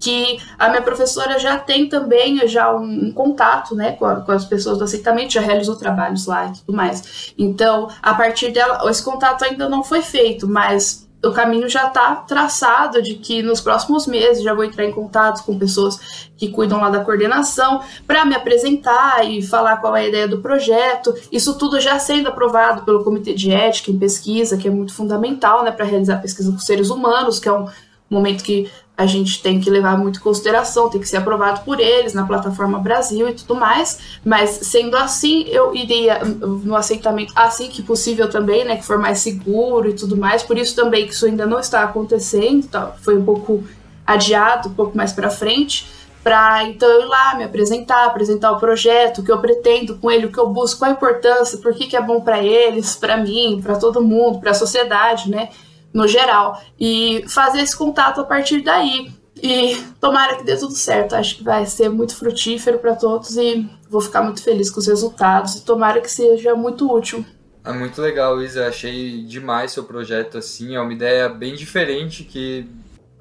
que 0.00 0.38
a 0.58 0.70
minha 0.70 0.80
professora 0.80 1.38
já 1.38 1.58
tem 1.58 1.88
também 1.88 2.48
já 2.48 2.74
um, 2.74 3.08
um 3.08 3.12
contato 3.12 3.74
né, 3.74 3.92
com, 3.92 4.06
a, 4.06 4.22
com, 4.22 4.32
as 4.32 4.46
pessoas 4.46 4.78
do 4.78 4.84
aceitamento, 4.84 5.34
já 5.34 5.42
realizou 5.42 5.76
trabalhos 5.76 6.26
lá 6.26 6.46
e 6.46 6.52
tudo 6.58 6.74
mais. 6.74 7.34
Então, 7.38 7.88
a 8.02 8.14
partir 8.14 8.50
dela, 8.50 8.90
esse 8.90 9.04
contato 9.04 9.44
ainda 9.44 9.68
não 9.68 9.84
foi 9.84 10.00
feito, 10.00 10.48
mas 10.48 11.06
o 11.22 11.32
caminho 11.32 11.68
já 11.68 11.88
está 11.88 12.16
traçado 12.16 13.02
de 13.02 13.16
que 13.16 13.42
nos 13.42 13.60
próximos 13.60 14.06
meses 14.06 14.42
já 14.42 14.54
vou 14.54 14.64
entrar 14.64 14.86
em 14.86 14.92
contato 14.92 15.44
com 15.44 15.58
pessoas 15.58 16.30
que 16.36 16.48
cuidam 16.48 16.80
lá 16.80 16.88
da 16.88 17.04
coordenação 17.04 17.82
para 18.06 18.24
me 18.24 18.34
apresentar 18.34 19.28
e 19.28 19.42
falar 19.42 19.76
qual 19.76 19.94
é 19.94 20.00
a 20.00 20.08
ideia 20.08 20.26
do 20.26 20.38
projeto. 20.38 21.14
Isso 21.30 21.58
tudo 21.58 21.78
já 21.78 21.98
sendo 21.98 22.28
aprovado 22.28 22.82
pelo 22.84 23.04
Comitê 23.04 23.34
de 23.34 23.52
Ética 23.52 23.90
em 23.90 23.98
Pesquisa, 23.98 24.56
que 24.56 24.66
é 24.66 24.70
muito 24.70 24.94
fundamental 24.94 25.62
né, 25.62 25.70
para 25.70 25.84
realizar 25.84 26.16
pesquisa 26.22 26.50
com 26.50 26.58
seres 26.58 26.88
humanos, 26.88 27.38
que 27.38 27.48
é 27.48 27.52
um 27.52 27.68
momento 28.08 28.42
que 28.42 28.70
a 29.00 29.06
gente 29.06 29.42
tem 29.42 29.58
que 29.58 29.70
levar 29.70 29.96
muito 29.96 30.18
em 30.18 30.22
consideração, 30.22 30.90
tem 30.90 31.00
que 31.00 31.08
ser 31.08 31.16
aprovado 31.16 31.62
por 31.62 31.80
eles 31.80 32.12
na 32.12 32.26
plataforma 32.26 32.78
Brasil 32.78 33.30
e 33.30 33.32
tudo 33.32 33.54
mais. 33.54 33.98
Mas 34.22 34.50
sendo 34.50 34.94
assim, 34.94 35.44
eu 35.48 35.74
iria 35.74 36.22
no 36.22 36.76
aceitamento 36.76 37.32
assim 37.34 37.68
que 37.68 37.82
possível 37.82 38.28
também, 38.28 38.62
né, 38.62 38.76
que 38.76 38.84
for 38.84 38.98
mais 38.98 39.20
seguro 39.20 39.88
e 39.88 39.94
tudo 39.94 40.18
mais. 40.18 40.42
Por 40.42 40.58
isso 40.58 40.76
também 40.76 41.06
que 41.06 41.14
isso 41.14 41.24
ainda 41.24 41.46
não 41.46 41.58
está 41.58 41.82
acontecendo, 41.82 42.68
tá? 42.68 42.94
foi 43.00 43.16
um 43.16 43.24
pouco 43.24 43.64
adiado, 44.06 44.68
um 44.68 44.74
pouco 44.74 44.94
mais 44.94 45.14
para 45.14 45.30
frente, 45.30 45.88
para 46.22 46.64
então 46.64 46.86
eu 46.86 47.00
ir 47.00 47.06
lá 47.06 47.34
me 47.36 47.44
apresentar, 47.44 48.04
apresentar 48.04 48.52
o 48.52 48.58
projeto, 48.58 49.22
o 49.22 49.24
que 49.24 49.32
eu 49.32 49.38
pretendo 49.38 49.96
com 49.96 50.10
ele, 50.10 50.26
o 50.26 50.32
que 50.32 50.38
eu 50.38 50.48
busco, 50.48 50.80
qual 50.80 50.90
a 50.90 50.94
importância, 50.94 51.56
por 51.56 51.72
que, 51.72 51.86
que 51.86 51.96
é 51.96 52.02
bom 52.02 52.20
para 52.20 52.44
eles, 52.44 52.96
para 52.96 53.16
mim, 53.16 53.60
para 53.62 53.76
todo 53.76 54.02
mundo, 54.02 54.40
para 54.40 54.50
a 54.50 54.54
sociedade, 54.54 55.30
né? 55.30 55.48
No 55.92 56.06
geral. 56.06 56.60
E 56.78 57.24
fazer 57.28 57.60
esse 57.60 57.76
contato 57.76 58.20
a 58.20 58.24
partir 58.24 58.62
daí. 58.62 59.12
E 59.42 59.76
tomara 60.00 60.36
que 60.36 60.44
dê 60.44 60.56
tudo 60.56 60.74
certo. 60.74 61.14
Acho 61.14 61.36
que 61.36 61.44
vai 61.44 61.64
ser 61.66 61.88
muito 61.88 62.14
frutífero 62.14 62.78
para 62.78 62.94
todos 62.94 63.36
e 63.36 63.68
vou 63.88 64.00
ficar 64.00 64.22
muito 64.22 64.42
feliz 64.42 64.70
com 64.70 64.80
os 64.80 64.86
resultados. 64.86 65.56
E 65.56 65.64
tomara 65.64 66.00
que 66.00 66.10
seja 66.10 66.54
muito 66.54 66.90
útil. 66.92 67.24
É 67.64 67.72
muito 67.72 68.00
legal, 68.00 68.42
Isa. 68.42 68.68
Achei 68.68 69.22
demais 69.24 69.72
seu 69.72 69.84
projeto 69.84 70.38
assim. 70.38 70.74
É 70.76 70.80
uma 70.80 70.92
ideia 70.92 71.28
bem 71.28 71.54
diferente 71.54 72.24
que 72.24 72.66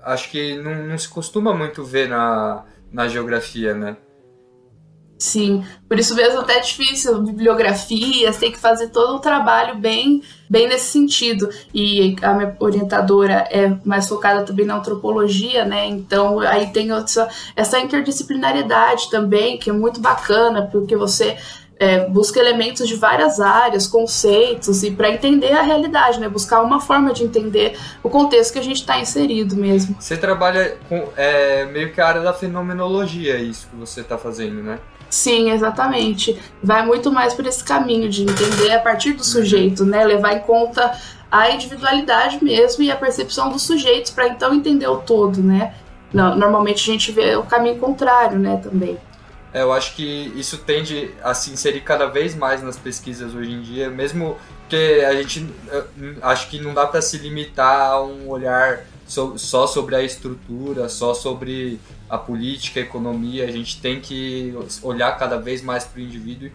acho 0.03 0.29
que 0.29 0.57
não, 0.57 0.87
não 0.87 0.97
se 0.97 1.07
costuma 1.07 1.53
muito 1.53 1.83
ver 1.83 2.07
na, 2.07 2.63
na 2.91 3.07
geografia, 3.07 3.73
né? 3.73 3.97
Sim, 5.19 5.65
por 5.85 5.99
isso 5.99 6.15
mesmo 6.15 6.39
até 6.39 6.59
é 6.59 6.59
difícil, 6.61 7.21
bibliografias, 7.21 8.37
tem 8.37 8.53
que 8.53 8.57
fazer 8.57 8.87
todo 8.87 9.17
um 9.17 9.19
trabalho 9.19 9.75
bem, 9.75 10.23
bem 10.49 10.65
nesse 10.65 10.93
sentido. 10.93 11.49
E 11.73 12.15
a 12.21 12.33
minha 12.33 12.55
orientadora 12.57 13.45
é 13.51 13.75
mais 13.83 14.07
focada 14.07 14.45
também 14.45 14.65
na 14.65 14.77
antropologia, 14.77 15.65
né? 15.65 15.85
Então 15.87 16.39
aí 16.39 16.67
tem 16.67 16.89
essa, 16.93 17.27
essa 17.53 17.77
interdisciplinariedade 17.79 19.09
também, 19.09 19.57
que 19.57 19.69
é 19.69 19.73
muito 19.73 19.99
bacana, 19.99 20.69
porque 20.71 20.95
você 20.95 21.37
é, 21.77 22.07
busca 22.07 22.39
elementos 22.39 22.87
de 22.87 22.95
várias 22.95 23.41
áreas, 23.41 23.87
conceitos, 23.87 24.83
e 24.83 24.91
para 24.91 25.09
entender 25.09 25.51
a 25.51 25.61
realidade, 25.61 26.17
né? 26.17 26.29
Buscar 26.29 26.61
uma 26.61 26.79
forma 26.79 27.11
de 27.11 27.25
entender 27.25 27.77
o 28.01 28.09
contexto 28.09 28.53
que 28.53 28.59
a 28.59 28.63
gente 28.63 28.79
está 28.79 28.97
inserido 28.97 29.53
mesmo. 29.57 29.97
Você 29.99 30.15
trabalha 30.15 30.77
com 30.87 31.09
é, 31.17 31.65
meio 31.65 31.91
que 31.91 31.99
a 31.99 32.07
área 32.07 32.21
da 32.21 32.31
fenomenologia, 32.31 33.37
isso 33.37 33.67
que 33.67 33.75
você 33.75 33.99
está 33.99 34.17
fazendo, 34.17 34.63
né? 34.63 34.79
Sim, 35.09 35.51
exatamente. 35.51 36.39
Vai 36.61 36.85
muito 36.85 37.11
mais 37.11 37.33
por 37.33 37.45
esse 37.45 37.63
caminho 37.63 38.09
de 38.09 38.23
entender 38.23 38.71
a 38.71 38.79
partir 38.79 39.13
do 39.13 39.23
sujeito, 39.23 39.83
né? 39.83 40.03
Levar 40.05 40.33
em 40.33 40.39
conta 40.41 40.95
a 41.31 41.49
individualidade 41.51 42.43
mesmo 42.43 42.83
e 42.83 42.91
a 42.91 42.95
percepção 42.95 43.49
dos 43.49 43.63
sujeitos 43.63 44.11
para 44.11 44.27
então 44.27 44.53
entender 44.53 44.87
o 44.87 44.97
todo, 44.97 45.41
né? 45.41 45.73
Normalmente 46.11 46.89
a 46.89 46.93
gente 46.93 47.11
vê 47.11 47.35
o 47.35 47.43
caminho 47.43 47.77
contrário, 47.77 48.39
né, 48.39 48.59
também. 48.63 48.97
É, 49.53 49.61
eu 49.61 49.71
acho 49.71 49.95
que 49.95 50.33
isso 50.35 50.57
tende 50.57 51.11
a 51.23 51.35
se 51.35 51.51
inserir 51.51 51.81
cada 51.81 52.07
vez 52.07 52.35
mais 52.35 52.63
nas 52.63 52.77
pesquisas 52.77 53.33
hoje 53.35 53.51
em 53.51 53.61
dia, 53.61 53.89
mesmo 53.89 54.37
que 54.67 55.05
a 55.05 55.13
gente 55.13 55.47
acho 56.21 56.49
que 56.49 56.59
não 56.59 56.73
dá 56.73 56.87
para 56.87 57.01
se 57.01 57.17
limitar 57.17 57.91
a 57.91 58.03
um 58.03 58.27
olhar 58.27 58.85
só 59.07 59.65
sobre 59.67 59.95
a 59.95 60.03
estrutura, 60.03 60.89
só 60.89 61.13
sobre 61.13 61.79
a 62.09 62.17
política, 62.17 62.79
a 62.79 62.83
economia. 62.83 63.45
A 63.45 63.51
gente 63.51 63.79
tem 63.79 63.99
que 64.01 64.53
olhar 64.81 65.17
cada 65.17 65.37
vez 65.37 65.61
mais 65.61 65.85
para 65.85 65.99
o 65.99 66.03
indivíduo 66.03 66.49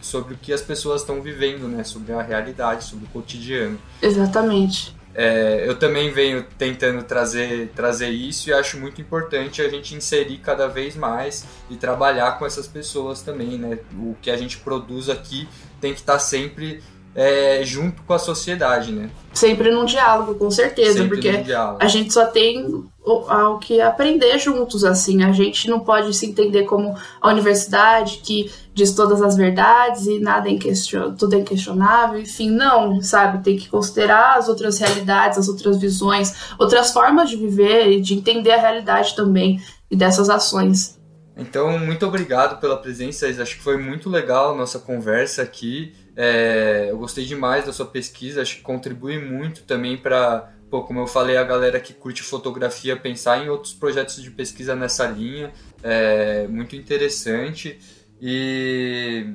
sobre 0.00 0.34
o 0.34 0.36
que 0.36 0.52
as 0.52 0.62
pessoas 0.62 1.00
estão 1.00 1.20
vivendo, 1.20 1.66
né? 1.68 1.82
Sobre 1.84 2.12
a 2.12 2.22
realidade, 2.22 2.84
sobre 2.84 3.06
o 3.06 3.08
cotidiano. 3.08 3.78
Exatamente. 4.00 4.94
É, 5.12 5.64
eu 5.66 5.76
também 5.76 6.12
venho 6.12 6.46
tentando 6.56 7.02
trazer, 7.02 7.72
trazer 7.74 8.10
isso 8.10 8.48
e 8.48 8.52
acho 8.52 8.78
muito 8.78 9.00
importante 9.00 9.60
a 9.60 9.68
gente 9.68 9.94
inserir 9.94 10.38
cada 10.38 10.68
vez 10.68 10.94
mais 10.94 11.44
e 11.68 11.76
trabalhar 11.76 12.38
com 12.38 12.46
essas 12.46 12.68
pessoas 12.68 13.20
também, 13.20 13.58
né? 13.58 13.78
O 13.98 14.14
que 14.22 14.30
a 14.30 14.36
gente 14.36 14.58
produz 14.58 15.08
aqui 15.08 15.48
tem 15.80 15.92
que 15.92 16.00
estar 16.00 16.14
tá 16.14 16.18
sempre 16.18 16.80
é, 17.14 17.62
junto 17.64 18.02
com 18.02 18.14
a 18.14 18.18
sociedade, 18.18 18.92
né? 18.92 19.10
Sempre 19.32 19.70
num 19.70 19.84
diálogo, 19.84 20.34
com 20.34 20.50
certeza, 20.50 20.98
sempre 20.98 21.08
porque 21.08 21.52
a 21.78 21.86
gente 21.86 22.12
só 22.12 22.26
tem 22.26 22.84
o 23.04 23.58
que 23.58 23.80
aprender 23.80 24.38
juntos, 24.38 24.84
assim. 24.84 25.22
A 25.22 25.32
gente 25.32 25.68
não 25.68 25.80
pode 25.80 26.12
se 26.14 26.26
entender 26.26 26.64
como 26.64 26.96
a 27.20 27.28
universidade 27.28 28.18
que 28.24 28.50
diz 28.74 28.92
todas 28.92 29.22
as 29.22 29.36
verdades 29.36 30.06
e 30.06 30.18
nada 30.18 30.48
é 30.50 30.54
question... 30.54 31.14
tudo 31.14 31.34
é 31.34 31.38
inquestionável, 31.38 32.20
enfim, 32.20 32.50
não, 32.50 33.00
sabe? 33.02 33.42
Tem 33.42 33.56
que 33.56 33.68
considerar 33.68 34.36
as 34.36 34.48
outras 34.48 34.78
realidades, 34.78 35.38
as 35.38 35.48
outras 35.48 35.78
visões, 35.78 36.34
outras 36.58 36.92
formas 36.92 37.28
de 37.28 37.36
viver 37.36 37.90
e 37.90 38.00
de 38.00 38.14
entender 38.14 38.52
a 38.52 38.60
realidade 38.60 39.14
também 39.14 39.60
e 39.90 39.96
dessas 39.96 40.28
ações. 40.30 40.99
Então, 41.36 41.78
muito 41.78 42.06
obrigado 42.06 42.60
pela 42.60 42.76
presença, 42.76 43.26
acho 43.26 43.56
que 43.56 43.62
foi 43.62 43.76
muito 43.76 44.10
legal 44.10 44.52
a 44.52 44.56
nossa 44.56 44.78
conversa 44.78 45.42
aqui. 45.42 45.94
É, 46.16 46.88
eu 46.90 46.98
gostei 46.98 47.24
demais 47.24 47.64
da 47.64 47.72
sua 47.72 47.86
pesquisa, 47.86 48.42
acho 48.42 48.56
que 48.56 48.62
contribui 48.62 49.18
muito 49.18 49.62
também 49.62 49.96
para, 49.96 50.52
como 50.68 51.00
eu 51.00 51.06
falei, 51.06 51.36
a 51.36 51.44
galera 51.44 51.80
que 51.80 51.94
curte 51.94 52.22
fotografia 52.22 52.96
pensar 52.96 53.44
em 53.44 53.48
outros 53.48 53.72
projetos 53.72 54.22
de 54.22 54.30
pesquisa 54.30 54.74
nessa 54.74 55.06
linha. 55.06 55.52
É 55.82 56.46
muito 56.48 56.76
interessante. 56.76 57.78
E, 58.20 59.32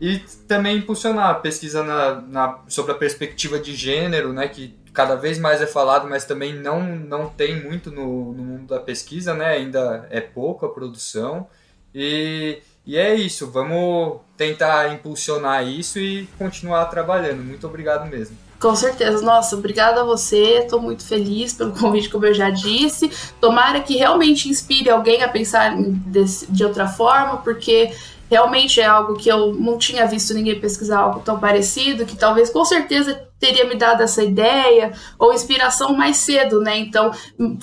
e 0.00 0.18
também 0.46 0.76
impulsionar 0.76 1.30
a 1.30 1.34
pesquisa 1.34 1.82
na, 1.82 2.20
na, 2.20 2.62
sobre 2.68 2.92
a 2.92 2.94
perspectiva 2.94 3.58
de 3.58 3.74
gênero, 3.74 4.32
né, 4.32 4.48
que 4.48 4.78
cada 4.92 5.14
vez 5.16 5.38
mais 5.38 5.60
é 5.60 5.66
falado, 5.66 6.08
mas 6.08 6.24
também 6.24 6.54
não, 6.54 6.82
não 6.82 7.28
tem 7.28 7.62
muito 7.62 7.90
no, 7.90 8.32
no 8.32 8.42
mundo 8.42 8.66
da 8.66 8.80
pesquisa, 8.80 9.34
né, 9.34 9.46
ainda 9.46 10.06
é 10.10 10.20
pouco 10.20 10.66
a 10.66 10.68
produção. 10.68 11.46
E, 11.94 12.58
e 12.86 12.96
é 12.96 13.14
isso, 13.14 13.50
vamos 13.50 14.20
tentar 14.36 14.92
impulsionar 14.92 15.66
isso 15.66 15.98
e 15.98 16.26
continuar 16.38 16.84
trabalhando. 16.86 17.42
Muito 17.42 17.66
obrigado 17.66 18.08
mesmo. 18.08 18.36
Com 18.60 18.76
certeza. 18.76 19.22
Nossa, 19.22 19.56
obrigada 19.56 20.02
a 20.02 20.04
você. 20.04 20.58
Estou 20.58 20.80
muito 20.80 21.02
feliz 21.02 21.54
pelo 21.54 21.72
convite, 21.72 22.10
como 22.10 22.26
eu 22.26 22.34
já 22.34 22.50
disse. 22.50 23.10
Tomara 23.40 23.80
que 23.80 23.96
realmente 23.96 24.50
inspire 24.50 24.90
alguém 24.90 25.22
a 25.22 25.28
pensar 25.28 25.74
de 25.76 26.64
outra 26.64 26.86
forma, 26.86 27.38
porque 27.38 27.90
realmente 28.30 28.80
é 28.80 28.84
algo 28.84 29.16
que 29.16 29.30
eu 29.30 29.54
não 29.54 29.78
tinha 29.78 30.06
visto 30.06 30.34
ninguém 30.34 30.60
pesquisar 30.60 30.98
algo 30.98 31.20
tão 31.20 31.40
parecido, 31.40 32.04
que 32.04 32.16
talvez 32.16 32.50
com 32.50 32.64
certeza 32.64 33.29
teria 33.40 33.64
me 33.64 33.74
dado 33.74 34.02
essa 34.02 34.22
ideia 34.22 34.92
ou 35.18 35.32
inspiração 35.32 35.94
mais 35.96 36.18
cedo, 36.18 36.60
né? 36.60 36.76
Então, 36.76 37.10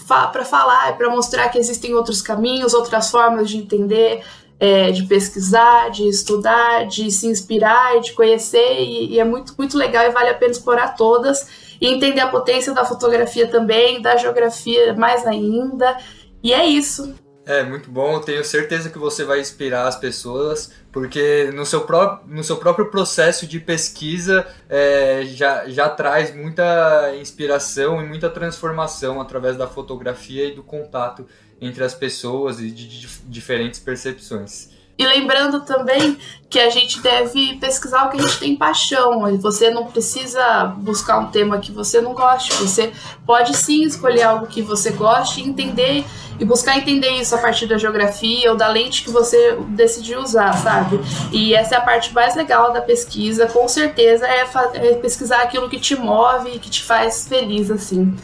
para 0.07 0.43
falar, 0.43 0.97
para 0.97 1.09
mostrar 1.09 1.47
que 1.49 1.59
existem 1.59 1.93
outros 1.93 2.21
caminhos, 2.21 2.73
outras 2.73 3.09
formas 3.11 3.49
de 3.49 3.57
entender 3.57 4.23
é, 4.59 4.91
de 4.91 5.03
pesquisar, 5.05 5.89
de 5.89 6.07
estudar, 6.07 6.87
de 6.87 7.11
se 7.11 7.27
inspirar, 7.27 7.99
de 8.01 8.13
conhecer, 8.13 8.81
e, 8.81 9.13
e, 9.13 9.19
é 9.19 9.23
muito, 9.23 9.53
muito 9.57 9.77
legal 9.77 10.03
e 10.05 10.09
vale 10.09 10.29
a 10.29 10.33
pena 10.33 10.51
explorar 10.51 10.95
todas 10.95 11.75
e 11.79 11.87
entender 11.87 12.21
a 12.21 12.27
potência 12.27 12.73
da 12.73 12.83
fotografia 12.83 13.47
também, 13.47 14.01
da 14.01 14.17
geografia 14.17 14.95
mais 14.95 15.25
ainda. 15.27 15.97
E 16.41 16.53
é 16.53 16.65
isso. 16.65 17.13
É, 17.47 17.63
muito 17.63 17.89
bom. 17.89 18.15
Eu 18.15 18.19
tenho 18.19 18.43
certeza 18.43 18.89
que 18.89 18.97
você 18.99 19.23
vai 19.23 19.39
inspirar 19.39 19.87
as 19.87 19.95
pessoas, 19.95 20.69
porque 20.91 21.49
no 21.53 21.65
seu, 21.65 21.85
pró 21.85 22.21
no 22.27 22.43
seu 22.43 22.57
próprio 22.57 22.91
processo 22.91 23.47
de 23.47 23.57
pesquisa 23.57 24.45
é, 24.67 25.23
já, 25.27 25.65
já 25.69 25.87
traz 25.87 26.35
muita 26.35 27.15
inspiração 27.15 28.03
e 28.03 28.05
muita 28.05 28.29
transformação 28.29 29.21
através 29.21 29.55
da 29.55 29.65
fotografia 29.65 30.45
e 30.45 30.55
do 30.55 30.61
contato 30.61 31.25
entre 31.61 31.85
as 31.85 31.93
pessoas 31.93 32.59
e 32.59 32.69
de, 32.69 32.85
de 32.85 33.07
diferentes 33.23 33.79
percepções. 33.79 34.76
E 34.97 35.05
lembrando 35.05 35.61
também 35.61 36.17
que 36.49 36.59
a 36.59 36.69
gente 36.69 36.99
deve 37.01 37.55
pesquisar 37.57 38.05
o 38.05 38.09
que 38.09 38.17
a 38.17 38.21
gente 38.21 38.39
tem 38.39 38.55
paixão. 38.55 39.37
Você 39.37 39.69
não 39.69 39.85
precisa 39.85 40.73
buscar 40.77 41.19
um 41.19 41.27
tema 41.27 41.59
que 41.59 41.71
você 41.71 42.01
não 42.01 42.13
goste. 42.13 42.53
Você 42.55 42.91
pode 43.25 43.55
sim 43.55 43.83
escolher 43.83 44.23
algo 44.23 44.47
que 44.47 44.61
você 44.61 44.91
goste 44.91 45.41
e 45.41 45.47
entender 45.47 46.03
e 46.39 46.45
buscar 46.45 46.77
entender 46.77 47.09
isso 47.11 47.33
a 47.35 47.39
partir 47.39 47.65
da 47.65 47.77
geografia 47.77 48.51
ou 48.51 48.57
da 48.57 48.67
lente 48.67 49.03
que 49.03 49.09
você 49.09 49.57
decidiu 49.69 50.21
usar, 50.21 50.53
sabe? 50.53 50.99
E 51.31 51.53
essa 51.53 51.75
é 51.75 51.77
a 51.77 51.81
parte 51.81 52.13
mais 52.13 52.35
legal 52.35 52.71
da 52.71 52.81
pesquisa, 52.81 53.47
com 53.47 53.67
certeza, 53.67 54.27
é, 54.27 54.45
é 54.75 54.93
pesquisar 54.95 55.41
aquilo 55.41 55.67
que 55.67 55.79
te 55.79 55.95
move 55.95 56.51
e 56.51 56.59
que 56.59 56.69
te 56.69 56.83
faz 56.83 57.27
feliz, 57.27 57.71
assim. 57.71 58.15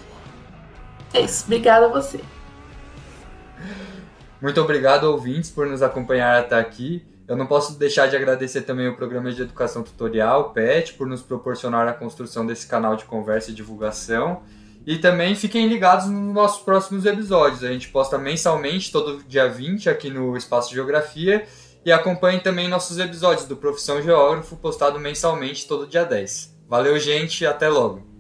É 1.14 1.22
isso. 1.22 1.44
Obrigada 1.46 1.88
a 1.88 1.90
você. 1.90 2.20
Muito 4.44 4.60
obrigado, 4.60 5.06
ouvintes, 5.06 5.50
por 5.50 5.66
nos 5.66 5.82
acompanhar 5.82 6.38
até 6.38 6.60
aqui. 6.60 7.02
Eu 7.26 7.38
não 7.38 7.48
posso 7.48 7.80
deixar 7.80 8.08
de 8.08 8.18
agradecer 8.18 8.64
também 8.64 8.90
o 8.90 8.96
Programa 8.98 9.32
de 9.32 9.42
Educação 9.42 9.84
Tutorial, 9.84 10.50
PET, 10.50 10.96
por 10.96 11.08
nos 11.08 11.22
proporcionar 11.22 11.88
a 11.88 11.94
construção 11.94 12.46
desse 12.46 12.68
canal 12.68 12.98
de 12.98 13.06
conversa 13.06 13.52
e 13.52 13.54
divulgação. 13.54 14.44
E 14.86 14.98
também 14.98 15.34
fiquem 15.34 15.70
ligados 15.70 16.08
nos 16.08 16.34
nossos 16.34 16.62
próximos 16.62 17.06
episódios. 17.06 17.64
A 17.64 17.72
gente 17.72 17.88
posta 17.88 18.18
mensalmente, 18.18 18.92
todo 18.92 19.24
dia 19.24 19.48
20, 19.48 19.90
aqui 19.90 20.10
no 20.10 20.36
Espaço 20.36 20.74
Geografia. 20.74 21.48
E 21.86 21.90
acompanhem 21.90 22.42
também 22.42 22.68
nossos 22.68 23.00
episódios 23.00 23.48
do 23.48 23.56
Profissão 23.56 24.02
Geógrafo, 24.02 24.58
postado 24.58 25.00
mensalmente 25.00 25.66
todo 25.66 25.88
dia 25.88 26.04
10. 26.04 26.54
Valeu, 26.68 27.00
gente, 27.00 27.46
até 27.46 27.70
logo! 27.70 28.13